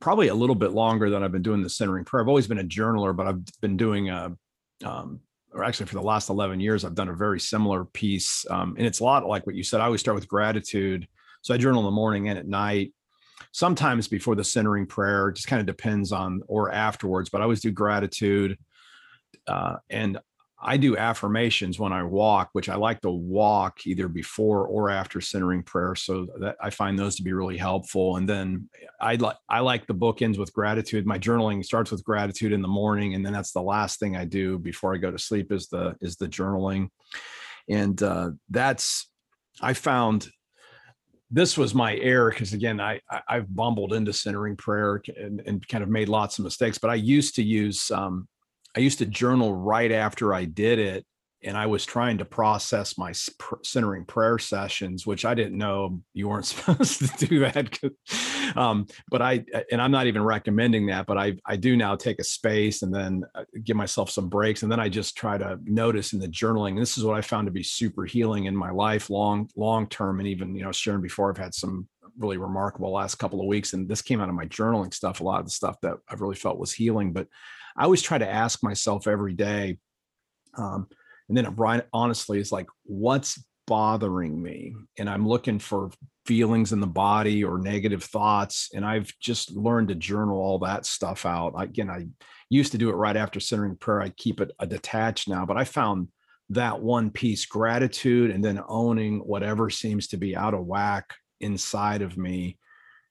probably 0.00 0.28
a 0.28 0.34
little 0.34 0.54
bit 0.54 0.72
longer 0.72 1.10
than 1.10 1.22
I've 1.22 1.32
been 1.32 1.42
doing 1.42 1.62
the 1.62 1.70
centering 1.70 2.04
prayer. 2.04 2.22
I've 2.22 2.28
always 2.28 2.46
been 2.46 2.58
a 2.58 2.64
journaler, 2.64 3.16
but 3.16 3.26
I've 3.26 3.44
been 3.60 3.76
doing 3.76 4.10
a, 4.10 4.36
um, 4.84 5.20
or 5.52 5.64
actually 5.64 5.86
for 5.86 5.94
the 5.94 6.02
last 6.02 6.28
11 6.28 6.60
years, 6.60 6.84
I've 6.84 6.94
done 6.94 7.08
a 7.08 7.14
very 7.14 7.40
similar 7.40 7.84
piece. 7.84 8.44
Um, 8.50 8.74
and 8.76 8.86
it's 8.86 9.00
a 9.00 9.04
lot 9.04 9.26
like 9.26 9.46
what 9.46 9.54
you 9.54 9.62
said. 9.62 9.80
I 9.80 9.84
always 9.84 10.00
start 10.00 10.14
with 10.14 10.28
gratitude. 10.28 11.06
So 11.42 11.54
I 11.54 11.58
journal 11.58 11.80
in 11.80 11.86
the 11.86 11.90
morning 11.90 12.28
and 12.28 12.38
at 12.38 12.46
night, 12.46 12.92
sometimes 13.52 14.08
before 14.08 14.34
the 14.34 14.44
centering 14.44 14.86
prayer, 14.86 15.32
just 15.32 15.48
kind 15.48 15.60
of 15.60 15.66
depends 15.66 16.12
on, 16.12 16.42
or 16.46 16.70
afterwards, 16.70 17.30
but 17.30 17.40
I 17.40 17.44
always 17.44 17.60
do 17.60 17.70
gratitude. 17.70 18.56
Uh, 19.46 19.76
and 19.90 20.18
I 20.64 20.76
do 20.76 20.96
affirmations 20.96 21.80
when 21.80 21.92
I 21.92 22.04
walk, 22.04 22.50
which 22.52 22.68
I 22.68 22.76
like 22.76 23.00
to 23.00 23.10
walk 23.10 23.84
either 23.84 24.06
before 24.06 24.64
or 24.66 24.90
after 24.90 25.20
centering 25.20 25.64
prayer. 25.64 25.96
So 25.96 26.28
that 26.38 26.56
I 26.62 26.70
find 26.70 26.96
those 26.96 27.16
to 27.16 27.24
be 27.24 27.32
really 27.32 27.56
helpful. 27.56 28.16
And 28.16 28.28
then 28.28 28.68
I 29.00 29.16
like 29.16 29.36
I 29.48 29.58
like 29.58 29.86
the 29.86 29.94
bookends 29.94 30.38
with 30.38 30.52
gratitude. 30.52 31.04
My 31.04 31.18
journaling 31.18 31.64
starts 31.64 31.90
with 31.90 32.04
gratitude 32.04 32.52
in 32.52 32.62
the 32.62 32.68
morning, 32.68 33.14
and 33.14 33.26
then 33.26 33.32
that's 33.32 33.50
the 33.50 33.62
last 33.62 33.98
thing 33.98 34.16
I 34.16 34.24
do 34.24 34.56
before 34.56 34.94
I 34.94 34.98
go 34.98 35.10
to 35.10 35.18
sleep 35.18 35.50
is 35.50 35.66
the 35.66 35.96
is 36.00 36.16
the 36.16 36.28
journaling. 36.28 36.90
And 37.68 38.00
uh, 38.00 38.30
that's 38.48 39.10
I 39.60 39.72
found 39.72 40.28
this 41.32 41.56
was 41.56 41.74
my 41.74 41.96
error 41.96 42.30
because 42.30 42.52
again 42.52 42.78
I, 42.78 43.00
I 43.10 43.36
have 43.36 43.54
bumbled 43.54 43.94
into 43.94 44.12
centering 44.12 44.54
prayer 44.54 45.02
and, 45.16 45.40
and, 45.46 45.66
kind 45.66 45.82
of 45.82 45.88
made 45.88 46.10
lots 46.10 46.38
of 46.38 46.44
mistakes. 46.44 46.76
But 46.76 46.90
I 46.90 46.96
used 46.96 47.34
to 47.36 47.42
use 47.42 47.90
um, 47.90 48.28
I 48.76 48.80
used 48.80 48.98
to 48.98 49.06
journal 49.06 49.54
right 49.54 49.90
after 49.90 50.34
I 50.34 50.44
did 50.44 50.78
it. 50.78 51.06
And 51.44 51.56
I 51.56 51.66
was 51.66 51.84
trying 51.84 52.18
to 52.18 52.24
process 52.24 52.96
my 52.96 53.12
centering 53.62 54.04
prayer 54.04 54.38
sessions, 54.38 55.06
which 55.06 55.24
I 55.24 55.34
didn't 55.34 55.58
know 55.58 56.00
you 56.14 56.28
weren't 56.28 56.46
supposed 56.46 57.00
to 57.00 57.26
do 57.26 57.40
that. 57.40 57.78
um, 58.56 58.86
but 59.10 59.22
I, 59.22 59.44
and 59.70 59.80
I'm 59.80 59.90
not 59.90 60.06
even 60.06 60.22
recommending 60.22 60.86
that, 60.86 61.06
but 61.06 61.18
I, 61.18 61.36
I 61.46 61.56
do 61.56 61.76
now 61.76 61.96
take 61.96 62.18
a 62.18 62.24
space 62.24 62.82
and 62.82 62.94
then 62.94 63.24
uh, 63.34 63.44
give 63.64 63.76
myself 63.76 64.10
some 64.10 64.28
breaks. 64.28 64.62
And 64.62 64.70
then 64.70 64.80
I 64.80 64.88
just 64.88 65.16
try 65.16 65.38
to 65.38 65.58
notice 65.64 66.12
in 66.12 66.20
the 66.20 66.28
journaling. 66.28 66.78
This 66.78 66.96
is 66.96 67.04
what 67.04 67.16
I 67.16 67.20
found 67.20 67.46
to 67.46 67.52
be 67.52 67.62
super 67.62 68.04
healing 68.04 68.44
in 68.44 68.56
my 68.56 68.70
life, 68.70 69.10
long, 69.10 69.48
long 69.56 69.88
term. 69.88 70.20
And 70.20 70.28
even, 70.28 70.54
you 70.54 70.62
know, 70.64 70.72
sharing 70.72 71.02
before 71.02 71.30
I've 71.30 71.38
had 71.38 71.54
some 71.54 71.88
really 72.18 72.36
remarkable 72.36 72.92
last 72.92 73.16
couple 73.16 73.40
of 73.40 73.46
weeks. 73.46 73.72
And 73.72 73.88
this 73.88 74.02
came 74.02 74.20
out 74.20 74.28
of 74.28 74.34
my 74.34 74.46
journaling 74.46 74.92
stuff, 74.92 75.20
a 75.20 75.24
lot 75.24 75.40
of 75.40 75.46
the 75.46 75.50
stuff 75.50 75.76
that 75.82 75.96
I've 76.08 76.20
really 76.20 76.36
felt 76.36 76.58
was 76.58 76.72
healing. 76.72 77.12
But 77.12 77.28
I 77.76 77.84
always 77.84 78.02
try 78.02 78.18
to 78.18 78.28
ask 78.28 78.62
myself 78.62 79.06
every 79.06 79.32
day, 79.32 79.78
um, 80.56 80.88
and 81.28 81.36
then 81.36 81.54
right 81.56 81.84
honestly 81.92 82.38
is 82.38 82.52
like, 82.52 82.66
what's 82.84 83.42
bothering 83.66 84.42
me? 84.42 84.74
And 84.98 85.08
I'm 85.08 85.26
looking 85.26 85.58
for 85.58 85.90
feelings 86.26 86.72
in 86.72 86.80
the 86.80 86.86
body 86.86 87.42
or 87.42 87.58
negative 87.58 88.04
thoughts. 88.04 88.70
And 88.74 88.84
I've 88.84 89.12
just 89.20 89.52
learned 89.52 89.88
to 89.88 89.94
journal 89.94 90.38
all 90.38 90.58
that 90.60 90.86
stuff 90.86 91.26
out. 91.26 91.54
Again, 91.56 91.90
I 91.90 92.06
used 92.48 92.72
to 92.72 92.78
do 92.78 92.90
it 92.90 92.96
right 92.96 93.16
after 93.16 93.40
centering 93.40 93.76
prayer. 93.76 94.02
I 94.02 94.10
keep 94.10 94.40
it 94.40 94.52
a 94.58 94.66
detached 94.66 95.28
now, 95.28 95.46
but 95.46 95.56
I 95.56 95.64
found 95.64 96.08
that 96.50 96.80
one 96.80 97.10
piece 97.10 97.46
gratitude 97.46 98.30
and 98.30 98.44
then 98.44 98.60
owning 98.68 99.20
whatever 99.20 99.70
seems 99.70 100.06
to 100.08 100.16
be 100.16 100.36
out 100.36 100.54
of 100.54 100.66
whack 100.66 101.14
inside 101.40 102.02
of 102.02 102.18
me 102.18 102.58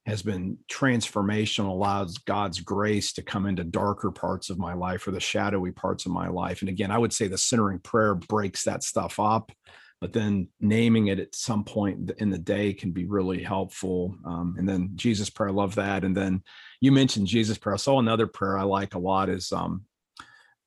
has 0.05 0.23
been 0.23 0.57
transformational, 0.71 1.69
allows 1.69 2.17
God's 2.17 2.59
grace 2.59 3.13
to 3.13 3.21
come 3.21 3.45
into 3.45 3.63
darker 3.63 4.11
parts 4.11 4.49
of 4.49 4.57
my 4.57 4.73
life 4.73 5.07
or 5.07 5.11
the 5.11 5.19
shadowy 5.19 5.71
parts 5.71 6.05
of 6.05 6.11
my 6.11 6.27
life. 6.27 6.61
And 6.61 6.69
again, 6.69 6.89
I 6.89 6.97
would 6.97 7.13
say 7.13 7.27
the 7.27 7.37
centering 7.37 7.79
prayer 7.79 8.15
breaks 8.15 8.63
that 8.63 8.83
stuff 8.83 9.19
up, 9.19 9.51
but 9.99 10.11
then 10.11 10.47
naming 10.59 11.07
it 11.07 11.19
at 11.19 11.35
some 11.35 11.63
point 11.63 12.11
in 12.17 12.31
the 12.31 12.39
day 12.39 12.73
can 12.73 12.91
be 12.91 13.05
really 13.05 13.43
helpful. 13.43 14.15
Um, 14.25 14.55
and 14.57 14.67
then 14.67 14.91
Jesus 14.95 15.29
prayer, 15.29 15.49
I 15.49 15.53
love 15.53 15.75
that. 15.75 16.03
And 16.03 16.17
then 16.17 16.41
you 16.79 16.91
mentioned 16.91 17.27
Jesus 17.27 17.59
prayer. 17.59 17.75
I 17.75 17.77
saw 17.77 17.99
another 17.99 18.25
prayer 18.25 18.57
I 18.57 18.63
like 18.63 18.95
a 18.95 18.99
lot 18.99 19.29
is 19.29 19.51
um, 19.51 19.85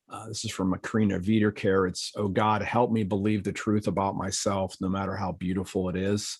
uh, 0.08 0.28
this 0.28 0.44
is 0.44 0.52
from 0.52 0.72
Macrina 0.72 1.18
Wiederkehr. 1.18 1.88
It's, 1.88 2.12
Oh 2.14 2.28
God, 2.28 2.62
help 2.62 2.92
me 2.92 3.02
believe 3.02 3.42
the 3.42 3.52
truth 3.52 3.88
about 3.88 4.16
myself, 4.16 4.76
no 4.80 4.88
matter 4.88 5.16
how 5.16 5.32
beautiful 5.32 5.88
it 5.88 5.96
is. 5.96 6.38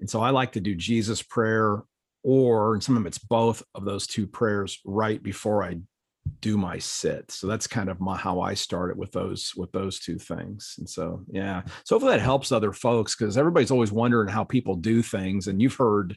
And 0.00 0.08
so 0.08 0.20
I 0.20 0.30
like 0.30 0.52
to 0.52 0.60
do 0.60 0.74
Jesus 0.74 1.20
prayer 1.22 1.82
or 2.22 2.74
and 2.74 2.82
some 2.82 2.96
of 2.96 3.06
it's 3.06 3.18
both 3.18 3.62
of 3.74 3.84
those 3.84 4.06
two 4.06 4.26
prayers 4.26 4.80
right 4.84 5.22
before 5.22 5.64
I 5.64 5.78
do 6.40 6.56
my 6.56 6.78
sit. 6.78 7.30
So 7.32 7.48
that's 7.48 7.66
kind 7.66 7.88
of 7.88 8.00
my, 8.00 8.16
how 8.16 8.40
I 8.40 8.54
started 8.54 8.96
with 8.96 9.12
those 9.12 9.52
with 9.56 9.72
those 9.72 9.98
two 9.98 10.18
things. 10.18 10.76
And 10.78 10.88
so 10.88 11.24
yeah, 11.28 11.62
so 11.84 11.96
hopefully 11.96 12.16
that 12.16 12.22
helps 12.22 12.52
other 12.52 12.72
folks 12.72 13.16
because 13.16 13.36
everybody's 13.36 13.70
always 13.70 13.92
wondering 13.92 14.28
how 14.28 14.44
people 14.44 14.76
do 14.76 15.02
things, 15.02 15.48
and 15.48 15.60
you've 15.60 15.76
heard 15.76 16.16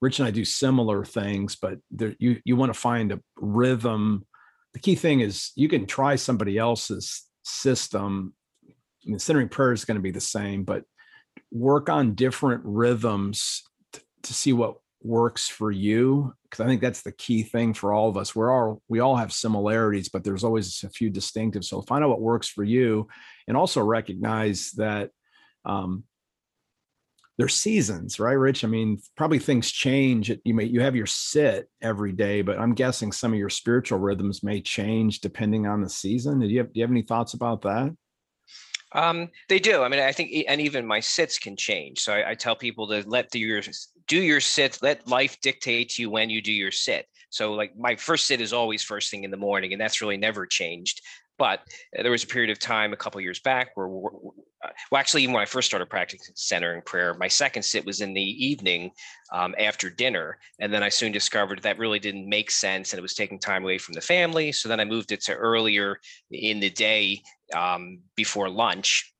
Rich 0.00 0.18
and 0.18 0.26
I 0.26 0.30
do 0.30 0.46
similar 0.46 1.04
things, 1.04 1.56
but 1.56 1.78
there, 1.90 2.14
you 2.18 2.40
you 2.44 2.56
want 2.56 2.72
to 2.72 2.78
find 2.78 3.12
a 3.12 3.20
rhythm. 3.36 4.24
The 4.72 4.78
key 4.78 4.94
thing 4.94 5.20
is 5.20 5.52
you 5.56 5.68
can 5.68 5.84
try 5.84 6.16
somebody 6.16 6.56
else's 6.56 7.26
system. 7.42 8.32
I 8.66 9.10
mean, 9.10 9.18
centering 9.18 9.48
prayer 9.48 9.72
is 9.72 9.84
going 9.84 9.96
to 9.96 10.02
be 10.02 10.10
the 10.10 10.20
same, 10.20 10.64
but 10.64 10.84
work 11.52 11.90
on 11.90 12.14
different 12.14 12.62
rhythms 12.64 13.62
t- 13.92 14.00
to 14.22 14.34
see 14.34 14.52
what 14.52 14.76
works 15.02 15.48
for 15.48 15.70
you 15.70 16.34
because 16.42 16.60
i 16.60 16.66
think 16.66 16.80
that's 16.80 17.02
the 17.02 17.12
key 17.12 17.42
thing 17.42 17.72
for 17.72 17.92
all 17.92 18.08
of 18.08 18.16
us. 18.16 18.34
We're 18.34 18.50
all 18.50 18.82
we 18.88 19.00
all 19.00 19.16
have 19.16 19.32
similarities 19.32 20.08
but 20.08 20.24
there's 20.24 20.44
always 20.44 20.82
a 20.84 20.90
few 20.90 21.10
distinctives. 21.10 21.64
So 21.64 21.82
find 21.82 22.04
out 22.04 22.10
what 22.10 22.20
works 22.20 22.48
for 22.48 22.64
you 22.64 23.08
and 23.48 23.56
also 23.56 23.82
recognize 23.82 24.72
that 24.72 25.10
um, 25.64 26.04
there's 27.38 27.54
seasons 27.54 28.20
right 28.20 28.32
rich? 28.32 28.62
I 28.62 28.68
mean 28.68 28.98
probably 29.16 29.38
things 29.38 29.70
change. 29.70 30.30
You 30.44 30.54
may 30.54 30.64
you 30.64 30.80
have 30.80 30.96
your 30.96 31.06
sit 31.06 31.68
every 31.80 32.12
day 32.12 32.42
but 32.42 32.58
i'm 32.58 32.74
guessing 32.74 33.12
some 33.12 33.32
of 33.32 33.38
your 33.38 33.50
spiritual 33.50 33.98
rhythms 33.98 34.42
may 34.42 34.60
change 34.60 35.20
depending 35.20 35.66
on 35.66 35.80
the 35.80 35.88
season. 35.88 36.40
Do 36.40 36.46
you 36.46 36.58
have, 36.58 36.72
do 36.72 36.80
you 36.80 36.84
have 36.84 36.90
any 36.90 37.02
thoughts 37.02 37.32
about 37.34 37.62
that 37.62 37.94
um, 38.92 39.28
they 39.48 39.58
do. 39.58 39.82
I 39.82 39.88
mean, 39.88 40.00
I 40.00 40.12
think, 40.12 40.32
and 40.48 40.60
even 40.60 40.86
my 40.86 41.00
sits 41.00 41.38
can 41.38 41.56
change. 41.56 42.00
So 42.00 42.12
I, 42.12 42.30
I 42.30 42.34
tell 42.34 42.56
people 42.56 42.88
to 42.88 43.02
let 43.08 43.30
the, 43.30 43.38
your 43.38 43.62
do 44.08 44.20
your 44.20 44.40
sit, 44.40 44.78
let 44.82 45.06
life 45.06 45.40
dictate 45.40 45.90
to 45.90 46.02
you 46.02 46.10
when 46.10 46.30
you 46.30 46.42
do 46.42 46.52
your 46.52 46.72
sit. 46.72 47.06
So 47.30 47.52
like 47.54 47.76
my 47.76 47.94
first 47.96 48.26
sit 48.26 48.40
is 48.40 48.52
always 48.52 48.82
first 48.82 49.10
thing 49.10 49.24
in 49.24 49.30
the 49.30 49.36
morning, 49.36 49.72
and 49.72 49.80
that's 49.80 50.00
really 50.00 50.16
never 50.16 50.46
changed. 50.46 51.00
But 51.38 51.60
uh, 51.96 52.02
there 52.02 52.10
was 52.10 52.24
a 52.24 52.26
period 52.26 52.50
of 52.50 52.58
time 52.58 52.92
a 52.92 52.96
couple 52.96 53.20
years 53.20 53.40
back 53.40 53.70
where, 53.74 53.88
well, 54.90 54.98
actually, 54.98 55.22
even 55.22 55.34
when 55.34 55.42
I 55.42 55.46
first 55.46 55.66
started 55.66 55.86
practicing 55.86 56.34
centering 56.34 56.82
prayer, 56.82 57.14
my 57.14 57.28
second 57.28 57.62
sit 57.62 57.84
was 57.86 58.00
in 58.00 58.12
the 58.12 58.20
evening 58.22 58.90
um, 59.32 59.54
after 59.58 59.88
dinner. 59.88 60.38
And 60.58 60.72
then 60.72 60.82
I 60.82 60.88
soon 60.88 61.12
discovered 61.12 61.62
that 61.62 61.78
really 61.78 61.98
didn't 61.98 62.28
make 62.28 62.50
sense 62.50 62.92
and 62.92 62.98
it 62.98 63.02
was 63.02 63.14
taking 63.14 63.38
time 63.38 63.62
away 63.62 63.78
from 63.78 63.94
the 63.94 64.00
family. 64.00 64.52
So 64.52 64.68
then 64.68 64.80
I 64.80 64.84
moved 64.84 65.12
it 65.12 65.22
to 65.22 65.34
earlier 65.34 65.98
in 66.30 66.60
the 66.60 66.70
day 66.70 67.22
um, 67.54 68.00
before 68.16 68.48
lunch 68.50 69.14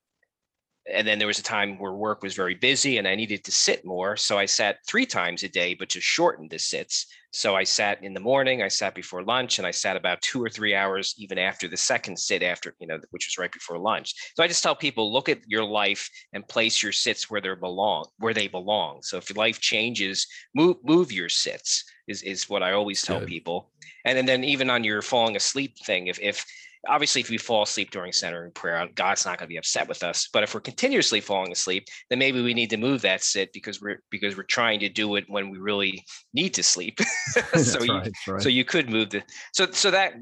and 0.92 1.06
then 1.06 1.18
there 1.18 1.26
was 1.26 1.38
a 1.38 1.42
time 1.42 1.78
where 1.78 1.92
work 1.92 2.22
was 2.22 2.34
very 2.34 2.54
busy 2.54 2.98
and 2.98 3.06
I 3.06 3.14
needed 3.14 3.44
to 3.44 3.52
sit 3.52 3.84
more. 3.84 4.16
So 4.16 4.38
I 4.38 4.46
sat 4.46 4.78
three 4.86 5.06
times 5.06 5.42
a 5.42 5.48
day, 5.48 5.74
but 5.74 5.90
just 5.90 6.06
shortened 6.06 6.50
the 6.50 6.58
sits. 6.58 7.06
So 7.32 7.54
I 7.54 7.64
sat 7.64 8.02
in 8.02 8.12
the 8.12 8.20
morning, 8.20 8.62
I 8.62 8.68
sat 8.68 8.94
before 8.94 9.22
lunch, 9.22 9.58
and 9.58 9.66
I 9.66 9.70
sat 9.70 9.96
about 9.96 10.20
two 10.20 10.42
or 10.42 10.48
three 10.48 10.74
hours 10.74 11.14
even 11.16 11.38
after 11.38 11.68
the 11.68 11.76
second 11.76 12.18
sit 12.18 12.42
after, 12.42 12.74
you 12.80 12.86
know, 12.86 12.98
which 13.10 13.26
was 13.26 13.38
right 13.38 13.52
before 13.52 13.78
lunch. 13.78 14.14
So 14.36 14.42
I 14.42 14.48
just 14.48 14.62
tell 14.62 14.74
people 14.74 15.12
look 15.12 15.28
at 15.28 15.40
your 15.46 15.64
life 15.64 16.08
and 16.32 16.46
place 16.46 16.82
your 16.82 16.92
sits 16.92 17.30
where 17.30 17.40
they 17.40 17.54
belong, 17.54 18.06
where 18.18 18.34
they 18.34 18.48
belong. 18.48 19.02
So 19.02 19.16
if 19.16 19.30
your 19.30 19.36
life 19.36 19.60
changes, 19.60 20.26
move 20.54 20.76
move 20.82 21.12
your 21.12 21.28
sits 21.28 21.84
is, 22.08 22.22
is 22.22 22.48
what 22.48 22.62
I 22.62 22.72
always 22.72 23.02
tell 23.02 23.20
Good. 23.20 23.28
people. 23.28 23.70
And, 24.04 24.18
and 24.18 24.28
then 24.28 24.44
even 24.44 24.70
on 24.70 24.82
your 24.82 25.02
falling 25.02 25.36
asleep 25.36 25.76
thing, 25.84 26.08
if 26.08 26.18
if 26.20 26.44
obviously, 26.88 27.20
if 27.20 27.30
we 27.30 27.38
fall 27.38 27.62
asleep 27.62 27.90
during 27.90 28.12
centering 28.12 28.52
prayer, 28.52 28.88
God's 28.94 29.24
not 29.24 29.38
going 29.38 29.46
to 29.46 29.52
be 29.52 29.56
upset 29.56 29.88
with 29.88 30.02
us. 30.02 30.28
But 30.32 30.42
if 30.42 30.54
we're 30.54 30.60
continuously 30.60 31.20
falling 31.20 31.52
asleep, 31.52 31.84
then 32.08 32.18
maybe 32.18 32.42
we 32.42 32.54
need 32.54 32.70
to 32.70 32.76
move 32.76 33.02
that 33.02 33.22
sit 33.22 33.52
because 33.52 33.80
we're 33.80 34.02
because 34.10 34.36
we're 34.36 34.44
trying 34.44 34.80
to 34.80 34.88
do 34.88 35.16
it 35.16 35.24
when 35.28 35.50
we 35.50 35.58
really 35.58 36.04
need 36.32 36.54
to 36.54 36.62
sleep. 36.62 36.98
so 37.56 37.82
you, 37.82 37.92
right, 37.92 38.12
right. 38.28 38.42
so 38.42 38.48
you 38.48 38.64
could 38.64 38.88
move 38.88 39.10
the 39.10 39.22
so 39.52 39.70
so 39.70 39.90
that 39.90 40.14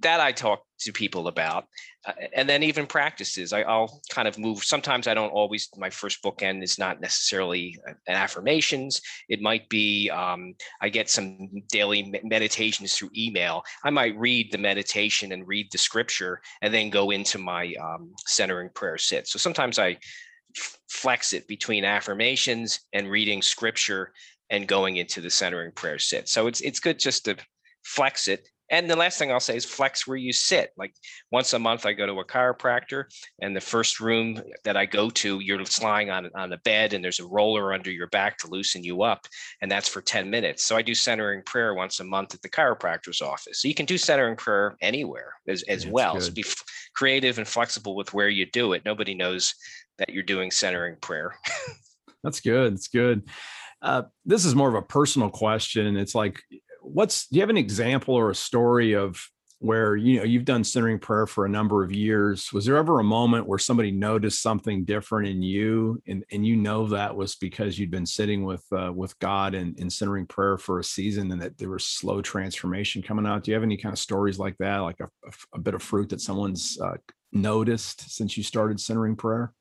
that 0.00 0.20
I 0.20 0.32
talk 0.32 0.62
to 0.80 0.92
people 0.92 1.28
about 1.28 1.66
and 2.34 2.48
then 2.48 2.62
even 2.62 2.86
practices 2.86 3.52
I, 3.52 3.62
will 3.62 4.02
kind 4.10 4.28
of 4.28 4.38
move 4.38 4.62
sometimes 4.62 5.06
i 5.06 5.14
don't 5.14 5.30
always 5.30 5.68
my 5.76 5.90
first 5.90 6.22
bookend 6.22 6.62
is 6.62 6.78
not 6.78 7.00
necessarily 7.00 7.76
an 7.86 7.96
affirmations. 8.06 9.00
It 9.28 9.40
might 9.40 9.68
be 9.68 10.10
um, 10.10 10.54
i 10.80 10.88
get 10.88 11.10
some 11.10 11.48
daily 11.70 12.12
meditations 12.22 12.96
through 12.96 13.10
email. 13.16 13.62
I 13.84 13.90
might 13.90 14.16
read 14.18 14.52
the 14.52 14.58
meditation 14.58 15.32
and 15.32 15.46
read 15.46 15.68
the 15.70 15.78
scripture 15.78 16.40
and 16.62 16.72
then 16.72 16.90
go 16.90 17.10
into 17.10 17.38
my 17.38 17.74
um, 17.82 18.12
centering 18.26 18.70
prayer 18.74 18.98
sit. 18.98 19.26
So 19.26 19.38
sometimes 19.38 19.78
i 19.78 19.96
flex 20.88 21.32
it 21.32 21.48
between 21.48 21.84
affirmations 21.84 22.80
and 22.92 23.10
reading 23.10 23.42
scripture 23.42 24.12
and 24.50 24.68
going 24.68 24.96
into 24.96 25.20
the 25.20 25.30
centering 25.30 25.72
prayer 25.72 25.98
sit. 25.98 26.28
So 26.28 26.46
it's 26.46 26.60
it's 26.60 26.80
good 26.80 26.98
just 26.98 27.24
to 27.24 27.36
flex 27.84 28.28
it 28.28 28.48
and 28.70 28.88
the 28.88 28.96
last 28.96 29.18
thing 29.18 29.30
I'll 29.30 29.40
say 29.40 29.56
is 29.56 29.64
flex 29.64 30.06
where 30.06 30.16
you 30.16 30.32
sit. 30.32 30.70
Like 30.76 30.94
once 31.30 31.52
a 31.52 31.58
month, 31.58 31.84
I 31.84 31.92
go 31.92 32.06
to 32.06 32.20
a 32.20 32.24
chiropractor, 32.24 33.04
and 33.40 33.54
the 33.54 33.60
first 33.60 34.00
room 34.00 34.40
that 34.64 34.76
I 34.76 34.86
go 34.86 35.10
to, 35.10 35.40
you're 35.40 35.62
lying 35.82 36.10
on 36.10 36.30
on 36.34 36.52
a 36.52 36.58
bed, 36.58 36.92
and 36.92 37.04
there's 37.04 37.20
a 37.20 37.26
roller 37.26 37.72
under 37.72 37.90
your 37.90 38.08
back 38.08 38.38
to 38.38 38.48
loosen 38.48 38.82
you 38.82 39.02
up, 39.02 39.26
and 39.60 39.70
that's 39.70 39.88
for 39.88 40.00
10 40.00 40.30
minutes. 40.30 40.66
So 40.66 40.76
I 40.76 40.82
do 40.82 40.94
centering 40.94 41.42
prayer 41.42 41.74
once 41.74 42.00
a 42.00 42.04
month 42.04 42.34
at 42.34 42.42
the 42.42 42.48
chiropractor's 42.48 43.20
office. 43.20 43.60
So 43.60 43.68
you 43.68 43.74
can 43.74 43.86
do 43.86 43.98
centering 43.98 44.36
prayer 44.36 44.76
anywhere 44.80 45.34
as, 45.48 45.62
as 45.64 45.86
well. 45.86 46.14
Good. 46.14 46.22
So 46.22 46.32
be 46.32 46.44
creative 46.94 47.38
and 47.38 47.46
flexible 47.46 47.94
with 47.94 48.14
where 48.14 48.28
you 48.28 48.46
do 48.46 48.72
it. 48.72 48.84
Nobody 48.84 49.14
knows 49.14 49.54
that 49.98 50.10
you're 50.10 50.22
doing 50.22 50.50
centering 50.50 50.96
prayer. 51.00 51.34
that's 52.24 52.40
good. 52.40 52.72
It's 52.72 52.88
good. 52.88 53.28
Uh, 53.82 54.04
this 54.24 54.46
is 54.46 54.54
more 54.54 54.68
of 54.68 54.74
a 54.74 54.82
personal 54.82 55.28
question. 55.28 55.96
It's 55.96 56.14
like 56.14 56.42
what's 56.84 57.26
do 57.28 57.36
you 57.36 57.42
have 57.42 57.50
an 57.50 57.56
example 57.56 58.14
or 58.14 58.30
a 58.30 58.34
story 58.34 58.94
of 58.94 59.28
where 59.58 59.96
you 59.96 60.18
know 60.18 60.24
you've 60.24 60.44
done 60.44 60.62
centering 60.62 60.98
prayer 60.98 61.26
for 61.26 61.46
a 61.46 61.48
number 61.48 61.82
of 61.82 61.92
years? 61.92 62.52
Was 62.52 62.66
there 62.66 62.76
ever 62.76 63.00
a 63.00 63.04
moment 63.04 63.46
where 63.46 63.58
somebody 63.58 63.90
noticed 63.90 64.42
something 64.42 64.84
different 64.84 65.28
in 65.28 65.42
you 65.42 66.02
and, 66.06 66.24
and 66.30 66.46
you 66.46 66.56
know 66.56 66.86
that 66.88 67.16
was 67.16 67.36
because 67.36 67.78
you'd 67.78 67.90
been 67.90 68.06
sitting 68.06 68.44
with 68.44 68.64
uh, 68.72 68.92
with 68.94 69.18
god 69.20 69.54
and, 69.54 69.78
in 69.78 69.88
centering 69.88 70.26
prayer 70.26 70.58
for 70.58 70.80
a 70.80 70.84
season 70.84 71.32
and 71.32 71.40
that 71.40 71.56
there 71.56 71.70
was 71.70 71.86
slow 71.86 72.20
transformation 72.20 73.02
coming 73.02 73.26
out? 73.26 73.44
Do 73.44 73.50
you 73.50 73.54
have 73.54 73.62
any 73.64 73.76
kind 73.76 73.92
of 73.92 73.98
stories 73.98 74.38
like 74.38 74.56
that 74.58 74.78
like 74.78 75.00
a, 75.00 75.04
a, 75.04 75.32
a 75.54 75.58
bit 75.58 75.74
of 75.74 75.82
fruit 75.82 76.10
that 76.10 76.20
someone's 76.20 76.78
uh, 76.80 76.96
noticed 77.32 78.14
since 78.14 78.36
you 78.36 78.42
started 78.42 78.80
centering 78.80 79.16
prayer? 79.16 79.52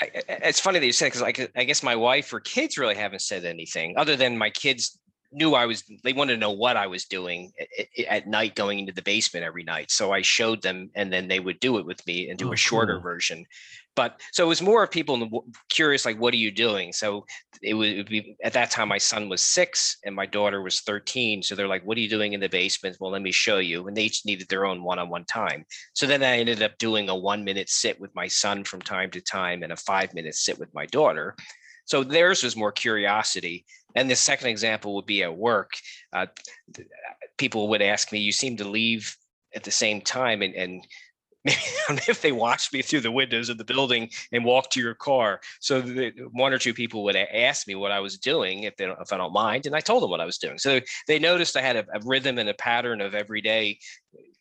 I, 0.00 0.10
it's 0.28 0.60
funny 0.60 0.78
that 0.78 0.86
you 0.86 0.92
said 0.92 1.12
because 1.12 1.22
I, 1.22 1.48
I 1.56 1.64
guess 1.64 1.82
my 1.82 1.96
wife 1.96 2.32
or 2.32 2.40
kids 2.40 2.78
really 2.78 2.94
haven't 2.94 3.20
said 3.20 3.44
anything 3.44 3.94
other 3.96 4.16
than 4.16 4.38
my 4.38 4.50
kids 4.50 4.98
knew 5.32 5.54
I 5.54 5.66
was, 5.66 5.84
they 6.02 6.12
wanted 6.12 6.34
to 6.34 6.40
know 6.40 6.52
what 6.52 6.76
I 6.76 6.86
was 6.86 7.04
doing 7.04 7.52
at, 7.60 8.06
at, 8.08 8.26
night 8.26 8.54
going 8.54 8.78
into 8.78 8.92
the 8.92 9.02
basement 9.02 9.44
every 9.44 9.64
night. 9.64 9.90
So 9.90 10.12
I 10.12 10.22
showed 10.22 10.62
them 10.62 10.90
and 10.94 11.12
then 11.12 11.28
they 11.28 11.40
would 11.40 11.60
do 11.60 11.78
it 11.78 11.86
with 11.86 12.04
me 12.06 12.30
and 12.30 12.38
do 12.38 12.48
oh, 12.48 12.52
a 12.52 12.56
shorter 12.56 12.94
cool. 12.94 13.02
version. 13.02 13.46
But 13.94 14.20
so 14.32 14.44
it 14.44 14.48
was 14.48 14.62
more 14.62 14.84
of 14.84 14.92
people 14.92 15.44
curious, 15.68 16.04
like, 16.04 16.20
what 16.20 16.32
are 16.32 16.38
you 16.38 16.52
doing? 16.52 16.92
So 16.92 17.26
it 17.62 17.74
would, 17.74 17.88
it 17.88 17.96
would, 17.96 18.08
be 18.08 18.36
at 18.44 18.52
that 18.52 18.70
time, 18.70 18.88
my 18.88 18.98
son 18.98 19.28
was 19.28 19.42
six 19.42 19.96
and 20.04 20.14
my 20.14 20.24
daughter 20.24 20.62
was 20.62 20.80
13. 20.82 21.42
So 21.42 21.54
they're 21.56 21.66
like, 21.66 21.84
what 21.84 21.98
are 21.98 22.00
you 22.00 22.08
doing 22.08 22.32
in 22.32 22.38
the 22.38 22.48
basement? 22.48 22.96
Well, 23.00 23.10
let 23.10 23.22
me 23.22 23.32
show 23.32 23.58
you. 23.58 23.88
And 23.88 23.96
they 23.96 24.04
each 24.04 24.24
needed 24.24 24.48
their 24.48 24.66
own 24.66 24.84
one 24.84 25.00
on 25.00 25.08
one 25.08 25.24
time. 25.24 25.64
So 25.94 26.06
then 26.06 26.22
I 26.22 26.38
ended 26.38 26.62
up 26.62 26.78
doing 26.78 27.08
a 27.08 27.16
one 27.16 27.42
minute 27.42 27.68
sit 27.68 28.00
with 28.00 28.14
my 28.14 28.28
son 28.28 28.62
from 28.62 28.80
time 28.82 29.10
to 29.10 29.20
time 29.20 29.64
and 29.64 29.72
a 29.72 29.76
five 29.76 30.14
minute 30.14 30.36
sit 30.36 30.60
with 30.60 30.72
my 30.72 30.86
daughter. 30.86 31.34
So 31.84 32.04
theirs 32.04 32.42
was 32.42 32.54
more 32.54 32.70
curiosity. 32.70 33.64
And 33.98 34.08
the 34.08 34.14
second 34.14 34.46
example 34.46 34.94
would 34.94 35.06
be 35.06 35.24
at 35.24 35.36
work. 35.36 35.72
Uh, 36.12 36.26
people 37.36 37.66
would 37.68 37.82
ask 37.82 38.12
me, 38.12 38.20
"You 38.20 38.30
seem 38.30 38.56
to 38.58 38.64
leave 38.64 39.16
at 39.56 39.64
the 39.64 39.72
same 39.72 40.00
time," 40.00 40.40
and, 40.40 40.54
and 40.54 40.86
if 41.44 42.22
they 42.22 42.30
watched 42.30 42.72
me 42.72 42.80
through 42.80 43.00
the 43.00 43.10
windows 43.10 43.48
of 43.48 43.58
the 43.58 43.64
building 43.64 44.08
and 44.30 44.44
walked 44.44 44.72
to 44.74 44.80
your 44.80 44.94
car. 44.94 45.40
So 45.58 45.82
one 46.30 46.52
or 46.52 46.58
two 46.58 46.74
people 46.74 47.02
would 47.04 47.16
ask 47.16 47.66
me 47.66 47.74
what 47.74 47.90
I 47.90 47.98
was 47.98 48.18
doing 48.18 48.62
if 48.62 48.76
they 48.76 48.86
don't, 48.86 49.00
if 49.00 49.12
I 49.12 49.16
don't 49.16 49.32
mind, 49.32 49.66
and 49.66 49.74
I 49.74 49.80
told 49.80 50.04
them 50.04 50.10
what 50.10 50.20
I 50.20 50.26
was 50.26 50.38
doing. 50.38 50.58
So 50.58 50.80
they 51.08 51.18
noticed 51.18 51.56
I 51.56 51.62
had 51.62 51.76
a, 51.76 51.86
a 51.92 52.00
rhythm 52.04 52.38
and 52.38 52.48
a 52.48 52.54
pattern 52.54 53.00
of 53.00 53.16
every 53.16 53.40
day 53.40 53.80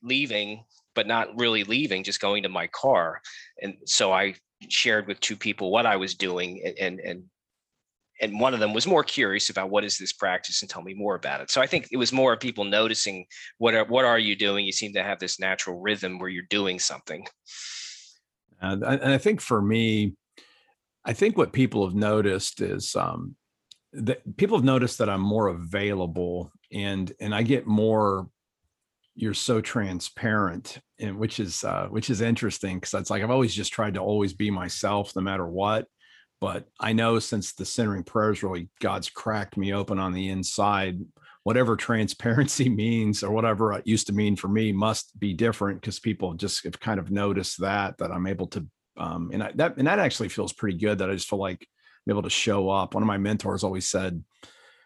leaving, 0.04 0.65
but 0.93 1.08
not 1.08 1.39
really 1.39 1.63
leaving, 1.63 2.04
just 2.04 2.22
going 2.22 2.43
to 2.43 2.50
my 2.50 2.67
car. 2.67 3.22
And 3.60 3.78
so 3.86 4.13
I 4.13 4.36
shared 4.70 5.08
with 5.08 5.20
two 5.20 5.36
people 5.36 5.72
what 5.72 5.88
I 5.88 5.96
was 5.96 6.13
doing 6.13 6.62
and 6.63 6.78
and, 6.78 7.00
and 7.00 7.24
and 8.21 8.39
one 8.39 8.53
of 8.53 8.60
them 8.60 8.73
was 8.73 8.88
more 8.88 9.03
curious 9.03 9.49
about 9.49 9.69
what 9.69 9.84
is 9.84 9.97
this 9.97 10.13
practice 10.13 10.62
and 10.62 10.69
tell 10.69 10.82
me 10.82 10.93
more 10.93 11.15
about 11.15 11.41
it. 11.41 11.51
So 11.51 11.62
I 11.62 11.67
think 11.67 11.88
it 11.91 11.97
was 11.97 12.12
more 12.12 12.34
of 12.34 12.39
people 12.39 12.63
noticing 12.63 13.25
what 13.58 13.75
are 13.75 13.86
what 13.86 14.06
are 14.06 14.19
you 14.19 14.36
doing? 14.36 14.65
You 14.65 14.71
seem 14.71 14.93
to 14.93 15.03
have 15.03 15.19
this 15.19 15.39
natural 15.39 15.80
rhythm 15.80 16.19
where 16.19 16.30
you're 16.30 16.43
doing 16.49 16.80
something. 16.80 17.25
And 18.60 18.84
I, 18.84 18.95
and 18.95 19.13
I 19.13 19.17
think 19.17 19.41
for 19.41 19.62
me, 19.62 20.15
I 21.06 21.13
think 21.13 21.38
what 21.38 21.53
people 21.53 21.86
have 21.86 21.95
noticed 21.95 22.62
is 22.62 22.95
um, 22.95 23.36
that 23.93 24.38
people 24.38 24.58
have 24.58 24.65
noticed 24.65 24.97
that 24.97 25.10
I'm 25.10 25.21
more 25.21 25.47
available 25.47 26.51
and 26.71 27.12
and 27.19 27.34
I 27.34 27.43
get 27.43 27.67
more. 27.67 28.30
You're 29.19 29.34
so 29.34 29.62
transparent, 29.62 30.77
and 30.99 31.17
which 31.17 31.39
is 31.39 31.63
uh, 31.63 31.88
which 31.89 32.10
is 32.10 32.21
interesting 32.21 32.77
because 32.77 32.93
it's 32.93 33.10
like 33.10 33.23
I've 33.23 33.32
always 33.32 33.53
just 33.53 33.73
tried 33.73 33.95
to 33.95 33.99
always 33.99 34.34
be 34.34 34.51
myself 34.51 35.15
no 35.15 35.23
matter 35.23 35.47
what 35.47 35.88
but 36.39 36.67
I 36.80 36.93
know 36.93 37.19
since 37.19 37.54
the 37.54 37.65
centering 37.65 38.04
prayers 38.04 38.43
really 38.43 38.69
God's 38.80 39.10
cracked 39.10 39.58
me 39.58 39.73
open 39.73 40.00
on 40.00 40.13
the 40.13 40.30
inside, 40.30 41.00
whatever 41.43 41.76
transparency 41.76 42.69
means 42.84 43.23
or 43.23 43.32
whatever 43.32 43.73
it 43.73 43.88
used 43.88 44.08
to 44.08 44.13
mean 44.13 44.36
for 44.36 44.47
me 44.47 44.71
must 44.71 45.17
be 45.19 45.34
different 45.34 45.82
because 45.82 46.00
people 46.00 46.34
just 46.34 46.63
have 46.63 46.80
kind 46.80 47.00
of 47.00 47.12
noticed 47.12 47.60
that 47.62 47.97
that 47.97 48.12
I'm 48.12 48.28
able 48.28 48.47
to 48.47 48.67
um, 48.97 49.30
and 49.32 49.43
I, 49.43 49.52
that 49.56 49.78
and 49.78 49.88
that 49.88 50.00
actually 50.00 50.30
feels 50.30 50.54
pretty 50.54 50.78
good 50.78 51.00
that 51.00 51.10
I 51.10 51.13
just 51.13 51.30
feel 51.30 51.39
like 51.39 51.67
I'm 52.06 52.12
able 52.12 52.23
to 52.23 52.30
show 52.30 52.69
up. 52.69 52.93
One 52.93 53.04
of 53.04 53.08
my 53.08 53.17
mentors 53.17 53.63
always 53.63 53.88
said, 53.88 54.23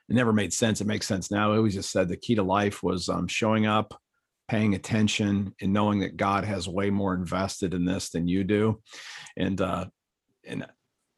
it 0.10 0.16
never 0.16 0.34
made 0.34 0.54
sense. 0.54 0.82
It 0.82 0.88
makes 0.88 1.08
sense 1.08 1.32
now. 1.32 1.52
He 1.52 1.58
always 1.58 1.76
just 1.76 1.92
said 1.92 2.10
the 2.10 2.18
key 2.18 2.36
to 2.36 2.44
life 2.44 2.84
was 2.84 3.08
um, 3.08 3.28
showing 3.28 3.66
up, 3.66 3.98
paying 4.50 4.76
attention, 4.76 5.56
and 5.62 5.72
knowing 5.72 6.00
that 6.00 6.18
God 6.18 6.44
has 6.44 6.68
way 6.68 6.90
more 6.90 7.14
invested 7.14 7.74
in 7.74 7.86
this 7.86 8.10
than 8.10 8.28
you 8.28 8.44
do. 8.44 8.82
And 9.38 9.62
uh, 9.62 9.86
and 10.46 10.66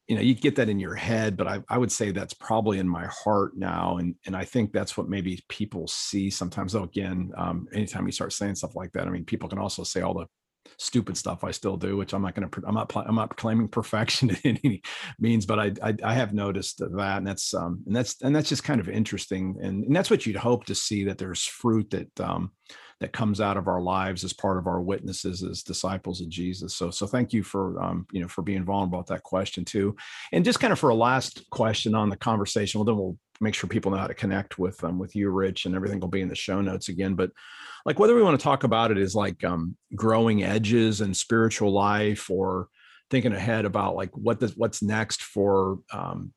you 0.07 0.15
know 0.15 0.21
you 0.21 0.33
get 0.33 0.55
that 0.55 0.69
in 0.69 0.79
your 0.79 0.95
head 0.95 1.37
but 1.37 1.47
I, 1.47 1.61
I 1.69 1.77
would 1.77 1.91
say 1.91 2.11
that's 2.11 2.33
probably 2.33 2.79
in 2.79 2.87
my 2.87 3.07
heart 3.07 3.55
now 3.55 3.97
and 3.97 4.15
and 4.25 4.35
i 4.35 4.43
think 4.43 4.71
that's 4.71 4.97
what 4.97 5.09
maybe 5.09 5.43
people 5.47 5.87
see 5.87 6.29
sometimes 6.29 6.73
though 6.73 6.83
again 6.83 7.31
um, 7.37 7.67
anytime 7.73 8.05
you 8.05 8.11
start 8.11 8.33
saying 8.33 8.55
stuff 8.55 8.75
like 8.75 8.91
that 8.93 9.07
i 9.07 9.09
mean 9.09 9.25
people 9.25 9.49
can 9.49 9.59
also 9.59 9.83
say 9.83 10.01
all 10.01 10.13
the 10.13 10.27
stupid 10.77 11.17
stuff 11.17 11.43
i 11.43 11.51
still 11.51 11.77
do 11.77 11.97
which 11.97 12.13
i'm 12.13 12.21
not 12.21 12.35
going 12.35 12.49
to 12.49 12.61
i'm 12.65 12.75
not 12.75 12.91
i'm 12.95 13.15
not 13.15 13.35
claiming 13.37 13.67
perfection 13.79 14.35
in 14.43 14.59
any 14.63 14.81
means 15.19 15.45
but 15.45 15.59
I, 15.59 15.71
I, 15.81 15.95
I 16.03 16.13
have 16.13 16.33
noticed 16.33 16.79
that 16.79 16.91
and 16.91 17.27
that's 17.27 17.53
um 17.53 17.83
and 17.85 17.95
that's 17.95 18.21
and 18.21 18.35
that's 18.35 18.49
just 18.49 18.63
kind 18.63 18.81
of 18.81 18.89
interesting 18.89 19.57
and, 19.61 19.83
and 19.85 19.95
that's 19.95 20.09
what 20.09 20.25
you'd 20.25 20.35
hope 20.35 20.65
to 20.65 20.75
see 20.75 21.05
that 21.05 21.17
there's 21.17 21.43
fruit 21.43 21.89
that 21.91 22.19
um 22.19 22.51
that 23.03 23.11
comes 23.11 23.41
out 23.41 23.57
of 23.57 23.67
our 23.67 23.81
lives 23.81 24.23
as 24.23 24.31
part 24.31 24.57
of 24.57 24.65
our 24.65 24.79
witnesses 24.79 25.43
as 25.43 25.61
disciples 25.61 26.21
of 26.21 26.29
Jesus. 26.29 26.73
So, 26.73 26.89
so 26.89 27.05
thank 27.05 27.33
you 27.33 27.43
for 27.43 27.83
um, 27.83 28.07
you 28.13 28.21
know 28.21 28.29
for 28.29 28.41
being 28.41 28.63
vulnerable 28.63 28.97
about 28.97 29.07
that 29.07 29.23
question 29.23 29.65
too. 29.65 29.97
And 30.31 30.45
just 30.45 30.61
kind 30.61 30.71
of 30.71 30.79
for 30.79 30.89
a 30.89 30.95
last 30.95 31.49
question 31.49 31.95
on 31.95 32.07
the 32.07 32.15
conversation, 32.15 32.79
well, 32.79 32.85
then 32.85 32.95
we'll 32.95 33.17
make 33.41 33.55
sure 33.55 33.69
people 33.69 33.91
know 33.91 33.97
how 33.97 34.07
to 34.07 34.13
connect 34.13 34.57
with 34.57 34.81
um, 34.85 34.99
with 34.99 35.17
you, 35.17 35.31
Rich, 35.31 35.65
and 35.65 35.75
everything 35.75 35.99
will 35.99 36.07
be 36.07 36.21
in 36.21 36.29
the 36.29 36.35
show 36.35 36.61
notes 36.61 36.87
again. 36.87 37.15
But 37.15 37.31
like 37.85 37.99
whether 37.99 38.15
we 38.15 38.23
want 38.23 38.39
to 38.39 38.43
talk 38.43 38.63
about 38.63 38.89
it 38.89 38.97
is 38.97 39.13
like 39.13 39.43
um, 39.43 39.75
growing 39.93 40.41
edges 40.41 41.01
and 41.01 41.15
spiritual 41.15 41.73
life, 41.73 42.29
or 42.29 42.69
thinking 43.11 43.33
ahead 43.33 43.65
about 43.65 43.97
like 43.97 44.15
what 44.15 44.39
does 44.39 44.55
what's 44.55 44.81
next 44.81 45.23
for 45.23 45.79
um, 45.91 46.31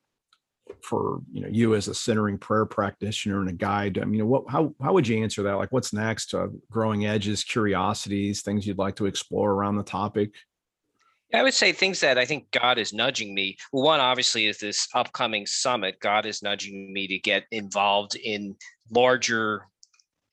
for 0.82 1.20
you 1.32 1.40
know 1.40 1.48
you 1.50 1.74
as 1.74 1.88
a 1.88 1.94
centering 1.94 2.38
prayer 2.38 2.66
practitioner 2.66 3.40
and 3.40 3.48
a 3.48 3.52
guide 3.52 3.98
i 3.98 4.04
mean 4.04 4.26
what 4.26 4.44
how 4.48 4.74
how 4.82 4.92
would 4.92 5.06
you 5.06 5.22
answer 5.22 5.42
that 5.42 5.54
like 5.54 5.70
what's 5.72 5.92
next 5.92 6.34
uh, 6.34 6.48
growing 6.70 7.06
edges 7.06 7.44
curiosities 7.44 8.42
things 8.42 8.66
you'd 8.66 8.78
like 8.78 8.96
to 8.96 9.06
explore 9.06 9.52
around 9.52 9.76
the 9.76 9.82
topic 9.82 10.32
I 11.34 11.42
would 11.42 11.54
say 11.54 11.72
things 11.72 12.00
that 12.00 12.18
I 12.18 12.24
think 12.24 12.50
God 12.52 12.78
is 12.78 12.92
nudging 12.92 13.34
me. 13.34 13.56
Well, 13.72 13.82
one 13.82 14.00
obviously 14.00 14.46
is 14.46 14.58
this 14.58 14.86
upcoming 14.94 15.44
summit. 15.44 15.98
God 16.00 16.24
is 16.24 16.40
nudging 16.42 16.92
me 16.92 17.08
to 17.08 17.18
get 17.18 17.44
involved 17.50 18.14
in 18.14 18.54
larger 18.90 19.66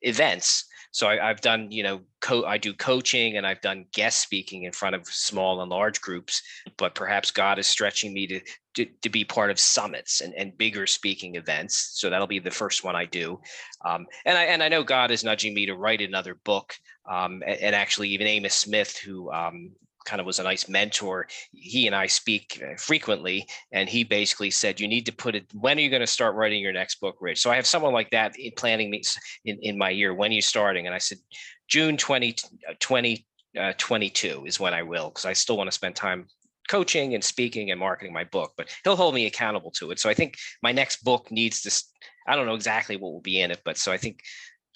events. 0.02 0.65
So 0.91 1.08
I, 1.08 1.15
have 1.15 1.41
done, 1.41 1.72
you 1.72 1.82
know, 1.82 2.02
co- 2.22 2.46
I 2.46 2.60
do 2.60 2.74
coaching 2.76 3.38
and 3.38 3.48
I've 3.48 3.62
done 3.62 3.86
guest 3.91 4.22
speaking 4.22 4.63
in 4.63 4.72
front 4.72 4.93
of 4.96 5.08
small 5.08 5.62
and 5.62 5.72
large 5.72 6.00
groups. 6.00 6.43
But 6.78 6.93
perhaps 6.93 7.32
God 7.32 7.58
is 7.58 7.65
stretching 7.65 8.13
me 8.13 8.28
to 8.28 8.41
to, 8.76 8.86
to 9.02 9.10
be 9.10 9.24
part 9.24 9.52
of 9.52 9.60
summits 9.60 10.22
and, 10.22 10.34
and 10.34 10.58
bigger 10.58 10.88
speaking 10.88 11.36
events. 11.36 11.92
So 11.94 12.10
that'll 12.10 12.28
be 12.28 12.40
the 12.40 12.52
first 12.52 12.84
one 12.84 12.96
I 12.96 13.06
do. 13.06 13.40
Um, 13.86 14.08
and 14.26 14.38
I 14.38 14.44
and 14.46 14.64
I 14.64 14.70
know 14.70 14.84
God 14.84 15.12
is 15.12 15.24
nudging 15.24 15.54
me 15.54 15.66
to 15.66 15.76
write 15.76 16.02
another 16.02 16.36
book 16.36 16.76
Um, 17.10 17.44
and, 17.46 17.60
and, 17.60 17.76
actually, 17.76 18.10
even 18.10 18.28
Amos 18.28 18.56
Smith, 18.56 18.98
who 18.98 19.32
um, 19.32 19.72
kind 20.06 20.20
of 20.20 20.26
was 20.26 20.40
a 20.40 20.44
nice 20.44 20.70
mentor. 20.70 21.28
He 21.52 21.88
and 21.88 21.96
I 21.96 22.08
speak 22.08 22.62
uh, 22.64 22.76
frequently, 22.78 23.46
and 23.72 23.90
he 23.90 24.04
basically 24.04 24.52
said, 24.52 24.80
"You 24.80 24.88
need 24.88 25.06
to 25.06 25.12
put 25.12 25.36
it. 25.36 25.46
When 25.54 25.78
are 25.78 25.82
you 25.82 25.90
going 25.90 26.02
to 26.02 26.08
start 26.08 26.36
writing 26.36 26.62
your 26.62 26.74
next 26.74 27.02
book, 27.02 27.18
Rich?" 27.20 27.42
So 27.42 27.52
I 27.52 27.56
have 27.56 27.66
someone 27.66 27.94
like 27.94 28.10
that 28.12 28.38
in 28.40 28.52
planning 28.56 28.90
me 28.90 29.02
in, 29.46 29.60
in 29.62 29.78
my 29.78 29.90
year. 29.90 30.14
When 30.14 30.32
are 30.32 30.36
you 30.36 30.42
starting? 30.42 30.86
And 30.86 30.96
I 30.96 31.00
said, 31.00 31.20
June 31.68 31.98
20, 31.98 32.36
20 32.80 33.26
uh, 33.60 33.74
22 33.78 34.46
is 34.46 34.60
when 34.60 34.74
I 34.74 34.84
will, 34.84 35.10
because 35.10 35.26
I 35.26 35.34
still 35.34 35.58
want 35.58 35.68
to 35.68 35.72
spend 35.72 35.96
time 35.96 36.28
coaching 36.69 37.13
and 37.13 37.23
speaking 37.23 37.71
and 37.71 37.80
marketing 37.80 38.13
my 38.13 38.23
book. 38.23 38.54
But 38.58 38.76
he'll 38.84 38.95
hold 38.95 39.15
me 39.15 39.26
accountable 39.26 39.71
to 39.71 39.91
it. 39.91 39.99
So 39.99 40.10
I 40.10 40.13
think 40.13 40.38
my 40.62 40.71
next 40.71 41.04
book 41.04 41.32
needs 41.32 41.62
to. 41.62 41.84
I 42.28 42.36
don't 42.36 42.45
know 42.45 42.56
exactly 42.56 42.95
what 42.95 43.12
will 43.12 43.21
be 43.21 43.41
in 43.41 43.52
it, 43.52 43.62
but 43.65 43.78
so 43.78 43.91
I 43.91 43.97
think 43.97 44.21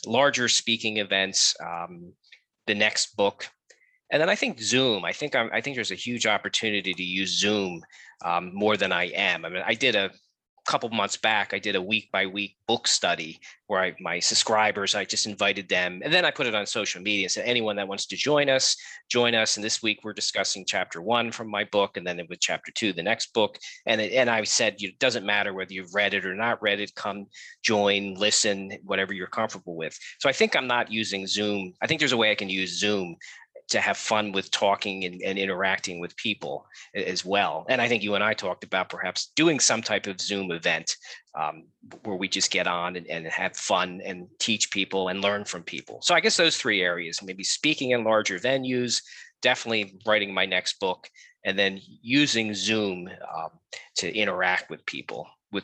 larger 0.06 0.50
speaking 0.50 0.98
events. 0.98 1.56
Um, 1.64 2.14
the 2.66 2.76
next 2.76 3.16
book 3.16 3.48
and 4.12 4.22
then 4.22 4.30
I 4.30 4.36
think 4.36 4.60
Zoom. 4.60 5.04
I 5.04 5.12
think 5.12 5.36
I'm, 5.36 5.50
I 5.54 5.62
think 5.62 5.76
there's 5.76 5.92
a 5.92 5.96
huge 5.96 6.26
opportunity 6.26 6.94
to 6.94 7.04
use 7.04 7.40
Zoom 7.40 7.82
um, 8.24 8.52
more 8.54 8.78
than 8.78 8.92
I 8.92 9.06
am. 9.08 9.44
I 9.44 9.50
mean, 9.50 9.64
I 9.66 9.74
did 9.74 9.96
a 9.96 10.12
couple 10.68 10.90
months 10.90 11.18
back. 11.18 11.54
I 11.54 11.60
did 11.60 11.76
a 11.76 11.82
week 11.82 12.10
by 12.12 12.26
week 12.26 12.58
book 12.68 12.88
study 12.88 13.40
where 13.68 13.82
I, 13.82 13.96
my 14.00 14.20
subscribers, 14.20 14.96
I 14.96 15.06
just 15.06 15.26
invited 15.26 15.68
them, 15.70 16.02
and 16.04 16.14
then 16.14 16.26
I 16.26 16.32
put 16.32 16.46
it 16.46 16.56
on 16.56 16.66
social 16.66 17.02
media. 17.02 17.26
and 17.26 17.32
Said 17.32 17.46
anyone 17.46 17.78
that 17.78 17.88
wants 17.88 18.06
to 18.08 18.16
join 18.16 18.50
us, 18.50 18.76
join 19.10 19.34
us. 19.34 19.56
And 19.56 19.64
this 19.64 19.82
week 19.82 20.00
we're 20.04 20.14
discussing 20.14 20.66
chapter 20.68 21.02
one 21.02 21.32
from 21.32 21.50
my 21.50 21.64
book, 21.64 21.98
and 21.98 22.06
then 22.06 22.22
with 22.30 22.40
chapter 22.40 22.72
two, 22.72 22.94
the 22.94 23.02
next 23.02 23.34
book. 23.34 23.58
And 23.86 24.02
it, 24.02 24.14
and 24.14 24.30
I 24.30 24.44
said 24.44 24.76
it 24.80 25.00
doesn't 25.00 25.26
matter 25.26 25.54
whether 25.54 25.74
you've 25.74 25.96
read 25.96 26.14
it 26.14 26.26
or 26.26 26.36
not 26.36 26.62
read 26.62 26.80
it. 26.80 26.96
Come 26.96 27.28
join, 27.64 28.16
listen, 28.16 28.78
whatever 28.84 29.14
you're 29.14 29.28
comfortable 29.28 29.76
with. 29.76 29.98
So 30.20 30.30
I 30.30 30.34
think 30.34 30.56
I'm 30.56 30.68
not 30.68 30.92
using 30.92 31.28
Zoom. 31.28 31.74
I 31.82 31.88
think 31.88 32.00
there's 32.00 32.12
a 32.12 32.18
way 32.18 32.32
I 32.32 32.36
can 32.36 32.50
use 32.50 32.78
Zoom 32.78 33.16
to 33.70 33.82
have 33.82 33.98
fun 33.98 34.32
with 34.32 34.50
talking 34.52 35.04
and, 35.04 35.22
and 35.22 35.38
interacting 35.38 36.00
with 36.00 36.16
people 36.16 36.66
as 36.96 37.26
well. 37.26 37.66
And 37.70 37.82
I 37.82 37.88
think 37.88 38.04
you 38.04 38.16
and 38.16 38.24
I 38.24 38.34
talked 38.34 38.64
about 38.64 38.90
perhaps 38.90 39.32
doing 39.36 39.60
some 39.60 39.82
type 39.82 40.08
of 40.08 40.22
Zoom 40.22 40.52
event 40.52 40.96
um, 41.38 41.66
where 42.04 42.16
we 42.16 42.28
just 42.28 42.52
get 42.52 42.68
on 42.68 42.96
and, 42.96 43.08
and 43.08 43.28
have 43.28 43.56
fun 43.56 44.02
and 44.06 44.28
teach 44.40 44.72
people 44.72 45.10
and 45.10 45.22
learn 45.22 45.46
from 45.46 45.64
people. 45.64 46.00
So 46.02 46.16
I 46.16 46.20
guess 46.20 46.38
those 46.38 46.58
three 46.58 46.82
areas, 46.82 47.22
maybe 47.22 47.44
speaking 47.44 47.92
in 47.92 48.04
larger 48.04 48.40
venues, 48.40 49.02
definitely 49.42 50.00
writing 50.06 50.34
my 50.34 50.46
next 50.46 50.80
book, 50.80 51.10
and 51.46 51.58
then 51.58 51.80
using 52.02 52.54
Zoom 52.54 53.08
um, 53.08 53.50
to 53.96 54.14
interact 54.14 54.70
with 54.70 54.86
people 54.86 55.28
with 55.52 55.64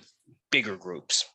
bigger 0.51 0.75
groups. 0.75 1.25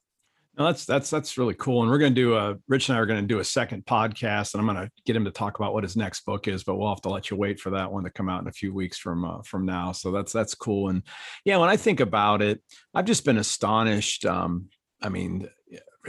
No, 0.59 0.65
that's 0.65 0.85
that's 0.85 1.09
that's 1.09 1.39
really 1.39 1.55
cool. 1.55 1.83
And 1.83 1.91
we're 1.91 1.99
going 1.99 2.13
to 2.13 2.21
do 2.21 2.35
a 2.35 2.57
Rich 2.67 2.89
and 2.89 2.99
I 2.99 3.01
are 3.01 3.07
going 3.07 3.21
to 3.21 3.27
do 3.27 3.39
a 3.39 3.45
second 3.45 3.87
podcast, 3.87 4.55
and 4.55 4.61
I'm 4.61 4.67
going 4.67 4.85
to 4.85 4.91
get 5.07 5.15
him 5.15 5.25
to 5.25 5.31
talk 5.31 5.57
about 5.57 5.73
what 5.73 5.85
his 5.85 5.97
next 5.97 6.25
book 6.25 6.49
is. 6.49 6.65
But 6.65 6.77
we'll 6.77 6.89
have 6.89 7.01
to 7.03 7.11
let 7.11 7.31
you 7.31 7.37
wait 7.37 7.61
for 7.61 7.71
that 7.71 7.93
one 7.93 8.03
to 8.03 8.11
come 8.11 8.29
out 8.29 8.43
in 8.43 8.49
a 8.49 8.53
few 8.53 8.75
weeks 8.75 8.99
from 8.99 9.25
uh, 9.25 9.43
from 9.43 9.65
now. 9.65 9.93
So 9.93 10.11
that's 10.11 10.33
that's 10.33 10.57
cool. 10.57 10.89
And 10.89 11.05
yeah, 11.45 11.59
when 11.59 11.69
I 11.69 11.77
think 11.77 12.01
about 12.01 12.43
it, 12.43 12.61
I've 12.93 13.05
just 13.05 13.25
been 13.25 13.39
astonished. 13.39 14.27
Um, 14.27 14.67
I 15.01 15.11
mean, 15.11 15.49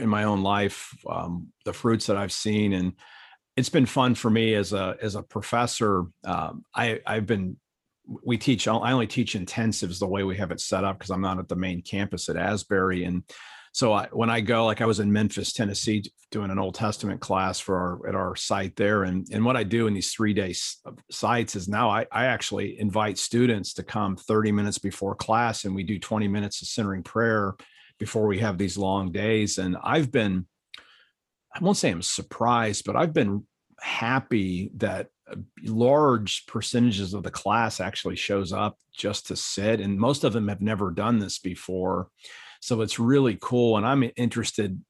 in 0.00 0.08
my 0.08 0.24
own 0.24 0.42
life, 0.42 0.92
um, 1.08 1.52
the 1.64 1.72
fruits 1.72 2.06
that 2.06 2.16
I've 2.16 2.32
seen, 2.32 2.72
and 2.72 2.94
it's 3.56 3.68
been 3.68 3.86
fun 3.86 4.16
for 4.16 4.30
me 4.30 4.54
as 4.54 4.72
a 4.72 4.96
as 5.00 5.14
a 5.14 5.22
professor. 5.22 6.06
Um, 6.24 6.64
I 6.74 6.98
I've 7.06 7.26
been 7.26 7.56
we 8.24 8.36
teach 8.36 8.66
i 8.66 8.90
only 8.90 9.06
teach 9.06 9.34
intensives 9.34 10.00
the 10.00 10.06
way 10.06 10.24
we 10.24 10.36
have 10.36 10.50
it 10.50 10.60
set 10.60 10.82
up 10.82 10.98
because 10.98 11.10
i'm 11.10 11.20
not 11.20 11.38
at 11.38 11.46
the 11.46 11.54
main 11.54 11.80
campus 11.80 12.28
at 12.28 12.36
asbury 12.36 13.04
and 13.04 13.22
so 13.72 13.92
I, 13.92 14.08
when 14.12 14.30
I 14.30 14.40
go, 14.40 14.66
like 14.66 14.80
I 14.80 14.86
was 14.86 14.98
in 14.98 15.12
Memphis, 15.12 15.52
Tennessee, 15.52 16.02
doing 16.32 16.50
an 16.50 16.58
Old 16.58 16.74
Testament 16.74 17.20
class 17.20 17.60
for 17.60 17.76
our 17.76 18.08
at 18.08 18.14
our 18.14 18.34
site 18.34 18.74
there, 18.74 19.04
and 19.04 19.26
and 19.30 19.44
what 19.44 19.56
I 19.56 19.62
do 19.62 19.86
in 19.86 19.94
these 19.94 20.12
three 20.12 20.34
day 20.34 20.54
sites 21.10 21.54
is 21.54 21.68
now 21.68 21.88
I, 21.88 22.06
I 22.10 22.26
actually 22.26 22.80
invite 22.80 23.16
students 23.16 23.74
to 23.74 23.84
come 23.84 24.16
30 24.16 24.50
minutes 24.52 24.78
before 24.78 25.14
class, 25.14 25.64
and 25.64 25.74
we 25.74 25.84
do 25.84 25.98
20 26.00 26.26
minutes 26.26 26.62
of 26.62 26.68
centering 26.68 27.04
prayer 27.04 27.54
before 27.98 28.26
we 28.26 28.38
have 28.40 28.58
these 28.58 28.76
long 28.76 29.12
days. 29.12 29.58
And 29.58 29.76
I've 29.84 30.10
been, 30.10 30.46
I 31.54 31.62
won't 31.62 31.76
say 31.76 31.90
I'm 31.90 32.02
surprised, 32.02 32.84
but 32.86 32.96
I've 32.96 33.12
been 33.12 33.46
happy 33.80 34.70
that 34.76 35.08
large 35.64 36.46
percentages 36.46 37.14
of 37.14 37.22
the 37.22 37.30
class 37.30 37.78
actually 37.78 38.16
shows 38.16 38.52
up 38.52 38.78
just 38.92 39.28
to 39.28 39.36
sit, 39.36 39.80
and 39.80 39.96
most 39.96 40.24
of 40.24 40.32
them 40.32 40.48
have 40.48 40.60
never 40.60 40.90
done 40.90 41.20
this 41.20 41.38
before 41.38 42.08
so 42.60 42.82
it's 42.82 42.98
really 42.98 43.38
cool. 43.40 43.76
And 43.76 43.86
I'm 43.86 44.10
interested, 44.16 44.80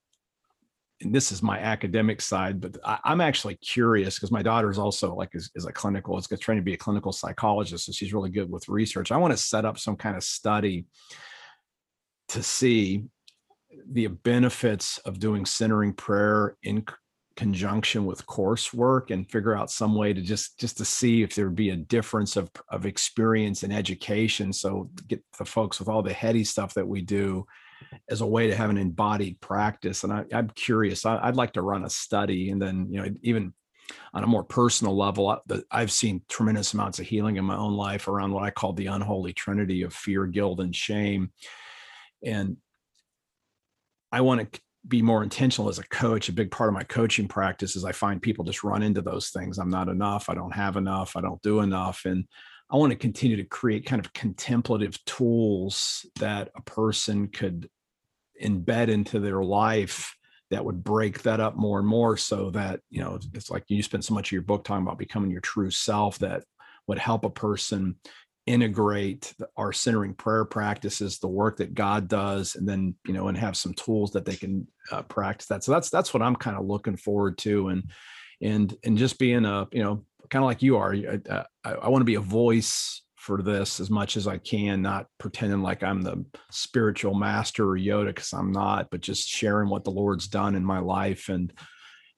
and 1.00 1.14
this 1.14 1.32
is 1.32 1.42
my 1.42 1.58
academic 1.58 2.20
side, 2.20 2.60
but 2.60 2.76
I, 2.84 2.98
am 3.04 3.20
actually 3.20 3.56
curious 3.56 4.16
because 4.16 4.32
my 4.32 4.42
daughter 4.42 4.70
is 4.70 4.78
also 4.78 5.14
like 5.14 5.30
is, 5.34 5.50
is 5.54 5.66
a 5.66 5.72
clinical, 5.72 6.18
is 6.18 6.28
trying 6.40 6.58
to 6.58 6.62
be 6.62 6.74
a 6.74 6.78
clinical 6.78 7.12
psychologist. 7.12 7.86
So 7.86 7.92
she's 7.92 8.12
really 8.12 8.30
good 8.30 8.50
with 8.50 8.68
research. 8.68 9.12
I 9.12 9.16
want 9.16 9.32
to 9.32 9.38
set 9.38 9.64
up 9.64 9.78
some 9.78 9.96
kind 9.96 10.16
of 10.16 10.24
study 10.24 10.84
to 12.28 12.42
see 12.42 13.04
the 13.92 14.08
benefits 14.08 14.98
of 14.98 15.18
doing 15.18 15.46
centering 15.46 15.92
prayer 15.92 16.56
in 16.62 16.84
conjunction 17.36 18.04
with 18.04 18.26
coursework 18.26 19.10
and 19.10 19.30
figure 19.30 19.56
out 19.56 19.70
some 19.70 19.94
way 19.94 20.12
to 20.12 20.20
just 20.20 20.58
just 20.58 20.76
to 20.76 20.84
see 20.84 21.22
if 21.22 21.34
there'd 21.34 21.54
be 21.54 21.70
a 21.70 21.76
difference 21.76 22.36
of 22.36 22.50
of 22.68 22.84
experience 22.84 23.62
and 23.62 23.72
education 23.72 24.52
so 24.52 24.90
get 25.08 25.22
the 25.38 25.44
folks 25.44 25.78
with 25.78 25.88
all 25.88 26.02
the 26.02 26.12
heady 26.12 26.44
stuff 26.44 26.74
that 26.74 26.86
we 26.86 27.00
do 27.00 27.44
as 28.08 28.20
a 28.20 28.26
way 28.26 28.46
to 28.46 28.56
have 28.56 28.70
an 28.70 28.78
embodied 28.78 29.40
practice 29.40 30.04
and 30.04 30.12
I, 30.12 30.24
am 30.32 30.50
curious 30.50 31.04
I, 31.06 31.26
would 31.26 31.36
like 31.36 31.52
to 31.54 31.62
run 31.62 31.84
a 31.84 31.90
study 31.90 32.50
and 32.50 32.60
then 32.60 32.88
you 32.90 33.02
know 33.02 33.08
even 33.22 33.52
on 34.14 34.24
a 34.24 34.28
more 34.28 34.44
personal 34.44 34.96
level 34.96 35.36
i've 35.70 35.92
seen 35.92 36.22
tremendous 36.28 36.74
amounts 36.74 36.98
of 36.98 37.06
healing 37.06 37.36
in 37.36 37.44
my 37.44 37.56
own 37.56 37.74
life 37.74 38.08
around 38.08 38.32
what 38.32 38.44
i 38.44 38.50
call 38.50 38.72
the 38.72 38.86
unholy 38.86 39.32
trinity 39.32 39.82
of 39.82 39.92
fear 39.92 40.26
guilt 40.26 40.60
and 40.60 40.76
shame 40.76 41.30
and 42.24 42.56
i 44.12 44.20
want 44.20 44.52
to 44.52 44.60
be 44.86 45.02
more 45.02 45.22
intentional 45.22 45.68
as 45.68 45.78
a 45.78 45.84
coach. 45.88 46.28
A 46.28 46.32
big 46.32 46.50
part 46.50 46.68
of 46.68 46.74
my 46.74 46.82
coaching 46.84 47.28
practice 47.28 47.76
is 47.76 47.84
I 47.84 47.92
find 47.92 48.22
people 48.22 48.44
just 48.44 48.64
run 48.64 48.82
into 48.82 49.02
those 49.02 49.28
things. 49.28 49.58
I'm 49.58 49.70
not 49.70 49.88
enough. 49.88 50.28
I 50.28 50.34
don't 50.34 50.54
have 50.54 50.76
enough. 50.76 51.16
I 51.16 51.20
don't 51.20 51.42
do 51.42 51.60
enough. 51.60 52.02
And 52.04 52.24
I 52.70 52.76
want 52.76 52.90
to 52.90 52.96
continue 52.96 53.36
to 53.36 53.44
create 53.44 53.86
kind 53.86 54.04
of 54.04 54.12
contemplative 54.12 55.02
tools 55.04 56.06
that 56.20 56.50
a 56.54 56.62
person 56.62 57.28
could 57.28 57.68
embed 58.42 58.88
into 58.88 59.18
their 59.20 59.42
life 59.42 60.14
that 60.50 60.64
would 60.64 60.82
break 60.82 61.22
that 61.22 61.40
up 61.40 61.56
more 61.56 61.78
and 61.78 61.88
more 61.88 62.16
so 62.16 62.50
that, 62.50 62.80
you 62.90 63.00
know, 63.00 63.18
it's 63.34 63.50
like 63.50 63.64
you 63.68 63.82
spend 63.82 64.04
so 64.04 64.14
much 64.14 64.28
of 64.28 64.32
your 64.32 64.42
book 64.42 64.64
talking 64.64 64.84
about 64.84 64.98
becoming 64.98 65.30
your 65.30 65.40
true 65.40 65.70
self 65.70 66.18
that 66.20 66.44
would 66.86 66.98
help 66.98 67.24
a 67.24 67.30
person 67.30 67.96
integrate 68.46 69.32
our 69.56 69.72
centering 69.72 70.14
prayer 70.14 70.44
practices 70.44 71.18
the 71.18 71.28
work 71.28 71.58
that 71.58 71.74
god 71.74 72.08
does 72.08 72.56
and 72.56 72.68
then 72.68 72.94
you 73.06 73.12
know 73.12 73.28
and 73.28 73.36
have 73.36 73.56
some 73.56 73.74
tools 73.74 74.10
that 74.10 74.24
they 74.24 74.34
can 74.34 74.66
uh, 74.90 75.02
practice 75.02 75.46
that. 75.46 75.62
So 75.62 75.72
that's 75.72 75.90
that's 75.90 76.12
what 76.12 76.22
i'm 76.22 76.34
kind 76.34 76.56
of 76.56 76.64
looking 76.64 76.96
forward 76.96 77.36
to 77.38 77.68
and 77.68 77.90
and 78.40 78.74
and 78.82 78.96
just 78.96 79.18
being 79.18 79.44
a 79.44 79.68
you 79.72 79.84
know 79.84 80.04
kind 80.30 80.42
of 80.42 80.46
like 80.46 80.62
you 80.62 80.76
are 80.76 80.94
i, 80.94 81.18
I, 81.64 81.72
I 81.72 81.88
want 81.88 82.00
to 82.00 82.06
be 82.06 82.14
a 82.14 82.20
voice 82.20 83.02
for 83.16 83.42
this 83.42 83.80
as 83.80 83.90
much 83.90 84.16
as 84.16 84.26
i 84.26 84.38
can 84.38 84.82
not 84.82 85.06
pretending 85.18 85.62
like 85.62 85.82
i'm 85.82 86.02
the 86.02 86.24
spiritual 86.50 87.14
master 87.14 87.68
or 87.68 87.76
yoda 87.76 88.08
because 88.08 88.32
i'm 88.32 88.52
not 88.52 88.88
but 88.90 89.00
just 89.00 89.28
sharing 89.28 89.68
what 89.68 89.84
the 89.84 89.90
lord's 89.90 90.28
done 90.28 90.54
in 90.54 90.64
my 90.64 90.78
life 90.78 91.28
and 91.28 91.52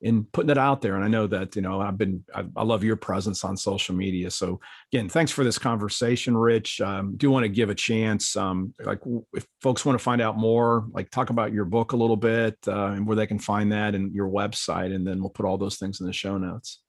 in 0.03 0.25
putting 0.25 0.51
it 0.51 0.59
out 0.59 0.83
there. 0.83 0.96
And 0.96 1.05
I 1.05 1.09
know 1.09 1.29
that, 1.29 1.55
you 1.55 1.62
know, 1.62 1.81
I've 1.81 1.96
been, 1.96 2.25
I, 2.35 2.44
I 2.57 2.64
love 2.64 2.83
your 2.83 2.96
presence 2.96 3.44
on 3.44 3.57
social 3.57 3.94
media. 3.94 4.31
So 4.31 4.61
again, 4.92 5.09
thanks 5.09 5.31
for 5.31 5.44
this 5.44 5.59
conversation, 5.59 6.37
Rich. 6.37 6.81
Um, 6.81 7.16
do 7.16 7.31
want 7.31 7.44
to 7.44 7.48
give 7.48 7.70
a 7.70 7.75
chance, 7.75 8.37
um, 8.37 8.75
like 8.85 8.98
if 9.33 9.46
folks 9.61 9.87
want 9.87 9.96
to 9.96 10.03
find 10.03 10.20
out 10.20 10.37
more, 10.37 10.88
like 10.92 11.11
talk 11.11 11.31
about 11.31 11.53
your 11.53 11.64
book 11.64 11.92
a 11.92 11.96
little 11.96 12.16
bit 12.16 12.59
uh, 12.66 12.87
and 12.88 13.07
where 13.07 13.16
they 13.16 13.29
can 13.29 13.38
find 13.38 13.70
that 13.72 13.94
and 13.94 14.12
your 14.12 14.29
website. 14.29 14.92
And 14.92 15.07
then 15.07 15.20
we'll 15.20 15.31
put 15.31 15.46
all 15.46 15.57
those 15.57 15.77
things 15.77 16.01
in 16.01 16.07
the 16.07 16.12
show 16.12 16.37
notes. 16.37 16.82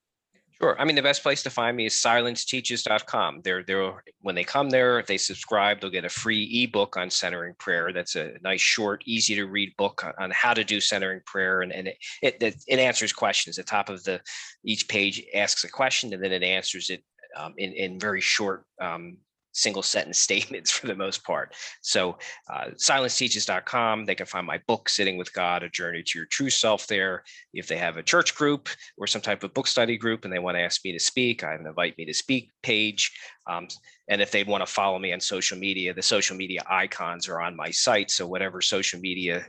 Sure. 0.63 0.79
I 0.79 0.85
mean, 0.85 0.95
the 0.95 1.01
best 1.01 1.23
place 1.23 1.43
to 1.43 1.49
find 1.49 1.75
me 1.75 1.87
is 1.87 1.93
silenceteaches.com. 1.95 3.41
They're, 3.43 3.63
they're, 3.63 4.01
when 4.21 4.33
they 4.33 4.45
come 4.45 4.69
there, 4.69 4.97
if 4.97 5.07
they 5.07 5.17
subscribe, 5.17 5.81
they'll 5.81 5.89
get 5.89 6.05
a 6.05 6.09
free 6.09 6.63
ebook 6.63 6.95
on 6.95 7.09
centering 7.09 7.53
prayer. 7.59 7.91
That's 7.91 8.15
a 8.15 8.35
nice, 8.41 8.61
short, 8.61 9.03
easy 9.05 9.35
to 9.35 9.43
read 9.43 9.75
book 9.75 10.05
on 10.17 10.31
how 10.31 10.53
to 10.53 10.63
do 10.63 10.79
centering 10.79 11.19
prayer. 11.25 11.63
And, 11.63 11.73
and 11.73 11.89
it, 11.89 11.97
it, 12.21 12.63
it 12.65 12.79
answers 12.79 13.11
questions. 13.11 13.57
The 13.57 13.63
top 13.63 13.89
of 13.89 14.05
the 14.05 14.21
each 14.63 14.87
page 14.87 15.21
asks 15.35 15.65
a 15.65 15.69
question 15.69 16.13
and 16.13 16.23
then 16.23 16.31
it 16.31 16.43
answers 16.43 16.89
it 16.89 17.03
um, 17.37 17.53
in, 17.57 17.73
in 17.73 17.99
very 17.99 18.21
short 18.21 18.63
um, 18.79 19.17
single 19.53 19.83
sentence 19.83 20.19
statements 20.29 20.71
for 20.71 20.87
the 20.87 20.95
most 20.95 21.23
part. 21.23 21.55
So, 21.81 22.17
uh, 22.51 22.71
silenceteaches.com, 22.75 24.05
they 24.05 24.15
can 24.15 24.25
find 24.25 24.45
my 24.45 24.59
book, 24.67 24.89
Sitting 24.89 25.17
with 25.17 25.33
God, 25.33 25.63
A 25.63 25.69
Journey 25.69 26.03
to 26.03 26.19
Your 26.19 26.25
True 26.25 26.49
Self, 26.49 26.87
there. 26.87 27.23
If 27.53 27.67
they 27.67 27.77
have 27.77 27.97
a 27.97 28.03
church 28.03 28.35
group 28.35 28.69
or 28.97 29.07
some 29.07 29.21
type 29.21 29.43
of 29.43 29.53
book 29.53 29.67
study 29.67 29.97
group 29.97 30.25
and 30.25 30.33
they 30.33 30.39
want 30.39 30.57
to 30.57 30.61
ask 30.61 30.83
me 30.83 30.91
to 30.91 30.99
speak, 30.99 31.43
I 31.43 31.51
have 31.51 31.61
an 31.61 31.67
invite 31.67 31.97
me 31.97 32.05
to 32.05 32.13
speak 32.13 32.51
page. 32.61 33.11
Um, 33.47 33.67
and 34.07 34.21
if 34.21 34.31
they 34.31 34.43
want 34.43 34.65
to 34.65 34.71
follow 34.71 34.99
me 34.99 35.13
on 35.13 35.19
social 35.19 35.57
media, 35.57 35.93
the 35.93 36.01
social 36.01 36.35
media 36.35 36.61
icons 36.69 37.27
are 37.29 37.41
on 37.41 37.55
my 37.55 37.71
site. 37.71 38.11
So, 38.11 38.27
whatever 38.27 38.61
social 38.61 38.99
media 38.99 39.45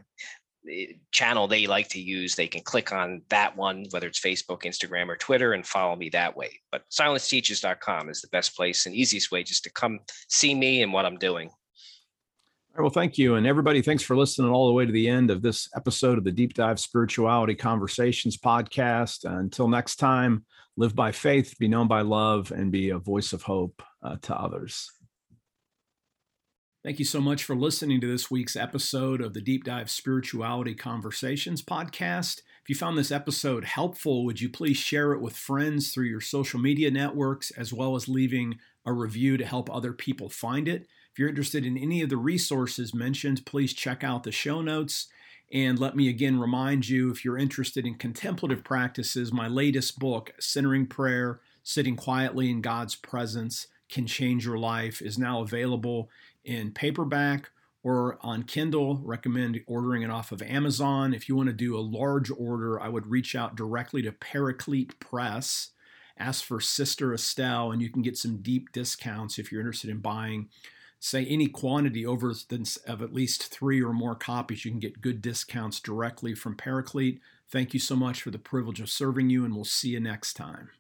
channel 1.12 1.46
they 1.46 1.66
like 1.66 1.88
to 1.90 2.00
use, 2.00 2.35
they 2.35 2.48
can 2.48 2.62
click 2.62 2.92
on 2.92 3.22
that 3.29 3.57
one, 3.57 3.87
whether 3.90 4.07
it's 4.07 4.20
Facebook, 4.20 4.62
Instagram, 4.62 5.09
or 5.09 5.16
Twitter, 5.16 5.53
and 5.53 5.66
follow 5.66 5.96
me 5.96 6.09
that 6.11 6.37
way. 6.37 6.61
But 6.72 6.83
silenceteaches.com 6.90 8.09
is 8.09 8.20
the 8.20 8.29
best 8.29 8.57
place 8.57 8.87
and 8.87 8.94
easiest 8.94 9.31
way 9.31 9.42
just 9.42 9.64
to 9.64 9.72
come 9.72 10.00
see 10.29 10.55
me 10.55 10.83
and 10.83 10.92
what 10.92 11.07
I'm 11.07 11.18
doing. 11.18 11.48
All 11.48 12.79
right, 12.79 12.83
well, 12.83 12.90
thank 12.90 13.18
you. 13.18 13.37
And 13.37 13.46
everybody, 13.46 13.83
thanks 13.83 14.03
for 14.03 14.16
listening 14.16 14.50
all 14.50 14.66
the 14.66 14.72
way 14.72 14.85
to 14.85 14.90
the 14.92 15.09
end 15.09 15.31
of 15.31 15.42
this 15.42 15.68
episode 15.77 16.18
of 16.18 16.24
the 16.24 16.33
Deep 16.33 16.55
Dive 16.55 16.81
Spirituality 16.81 17.55
Conversations 17.55 18.37
podcast. 18.37 19.24
Uh, 19.24 19.38
until 19.38 19.68
next 19.68 19.96
time, 19.96 20.44
live 20.77 20.96
by 20.96 21.12
faith, 21.12 21.55
be 21.61 21.68
known 21.68 21.87
by 21.87 22.00
love, 22.00 22.50
and 22.50 22.72
be 22.72 22.90
a 22.90 22.98
voice 22.98 23.33
of 23.33 23.42
hope 23.42 23.81
uh, 24.03 24.16
to 24.22 24.35
others. 24.35 24.90
Thank 26.85 26.99
you 26.99 27.07
so 27.07 27.23
much 27.23 27.44
for 27.44 27.57
listening 27.57 28.03
to 28.03 28.07
this 28.07 28.31
week's 28.31 28.57
episode 28.57 29.23
of 29.23 29.33
the 29.33 29.40
Deep 29.40 29.64
Dive 29.64 29.88
Spirituality 29.88 30.75
Conversations 30.75 31.62
podcast. 31.62 32.42
If 32.62 32.68
you 32.68 32.75
found 32.75 32.99
this 32.99 33.11
episode 33.11 33.64
helpful, 33.64 34.23
would 34.27 34.42
you 34.42 34.51
please 34.51 34.77
share 34.77 35.14
it 35.14 35.23
with 35.23 35.35
friends 35.35 35.94
through 35.94 36.05
your 36.05 36.20
social 36.20 36.61
media 36.61 36.90
networks, 36.90 37.51
as 37.53 37.73
well 37.73 37.97
as 37.97 38.07
leaving 38.07 38.59
a 38.85 38.92
review 38.92 39.38
to 39.38 39.47
help 39.47 39.75
other 39.75 39.94
people 39.94 40.29
find 40.29 40.68
it? 40.68 40.83
If 41.11 41.18
you're 41.18 41.31
interested 41.31 41.64
in 41.64 41.79
any 41.79 42.03
of 42.03 42.11
the 42.11 42.18
resources 42.18 42.92
mentioned, 42.92 43.47
please 43.47 43.73
check 43.73 44.05
out 44.05 44.25
the 44.25 44.31
show 44.31 44.61
notes. 44.61 45.07
And 45.51 45.79
let 45.79 45.97
me 45.97 46.11
again 46.11 46.38
remind 46.38 46.87
you 46.87 47.11
if 47.11 47.25
you're 47.25 47.38
interested 47.38 47.87
in 47.87 47.94
contemplative 47.94 48.62
practices, 48.62 49.33
my 49.33 49.49
latest 49.49 49.99
book, 49.99 50.35
Centering 50.38 50.87
Prayer 50.87 51.40
Sitting 51.62 51.97
Quietly 51.97 52.51
in 52.51 52.61
God's 52.61 52.94
Presence, 52.94 53.68
Can 53.88 54.07
Change 54.07 54.44
Your 54.44 54.59
Life, 54.59 55.01
is 55.01 55.16
now 55.16 55.40
available 55.40 56.11
in 56.45 56.73
paperback 56.73 57.51
or 57.83 58.19
on 58.23 58.43
Kindle. 58.43 59.01
Recommend 59.05 59.61
ordering 59.67 60.03
it 60.03 60.11
off 60.11 60.33
of 60.33 60.43
Amazon. 60.43 61.15
If 61.15 61.29
you 61.29 61.37
want 61.37 61.49
to 61.49 61.53
do 61.53 61.77
a 61.77 61.81
large 61.81 62.31
order, 62.31 62.81
I 62.81 62.89
would 62.89 63.07
reach 63.07 63.35
out 63.35 63.57
directly 63.57 64.03
to 64.03 64.13
Paraclete 64.13 64.99
Press. 64.99 65.71
Ask 66.17 66.45
for 66.45 66.61
Sister 66.61 67.13
Estelle, 67.13 67.73
and 67.73 67.83
you 67.83 67.91
can 67.91 68.03
get 68.03 68.17
some 68.17 68.39
deep 68.39 68.73
discounts 68.73 69.39
if 69.39 69.51
you're 69.51 69.61
interested 69.61 69.91
in 69.91 69.99
buying, 69.99 70.49
say, 71.01 71.25
any 71.27 71.49
quantity 71.49 72.07
over 72.07 72.33
of 72.87 73.03
at 73.03 73.13
least 73.13 73.53
three 73.53 73.83
or 73.83 73.93
more 73.93 74.15
copies. 74.15 74.65
You 74.65 74.71
can 74.71 74.81
get 74.81 75.01
good 75.01 75.21
discounts 75.21 75.81
directly 75.81 76.35
from 76.35 76.57
Paraclete. 76.57 77.21
Thank 77.51 77.75
you 77.75 77.81
so 77.81 77.97
much 77.97 78.23
for 78.23 78.31
the 78.31 78.39
privilege 78.39 78.81
of 78.81 78.89
serving 78.89 79.29
you, 79.29 79.45
and 79.45 79.55
we'll 79.55 79.65
see 79.65 79.91
you 79.91 80.01
next 80.01 80.35
time. 80.35 80.71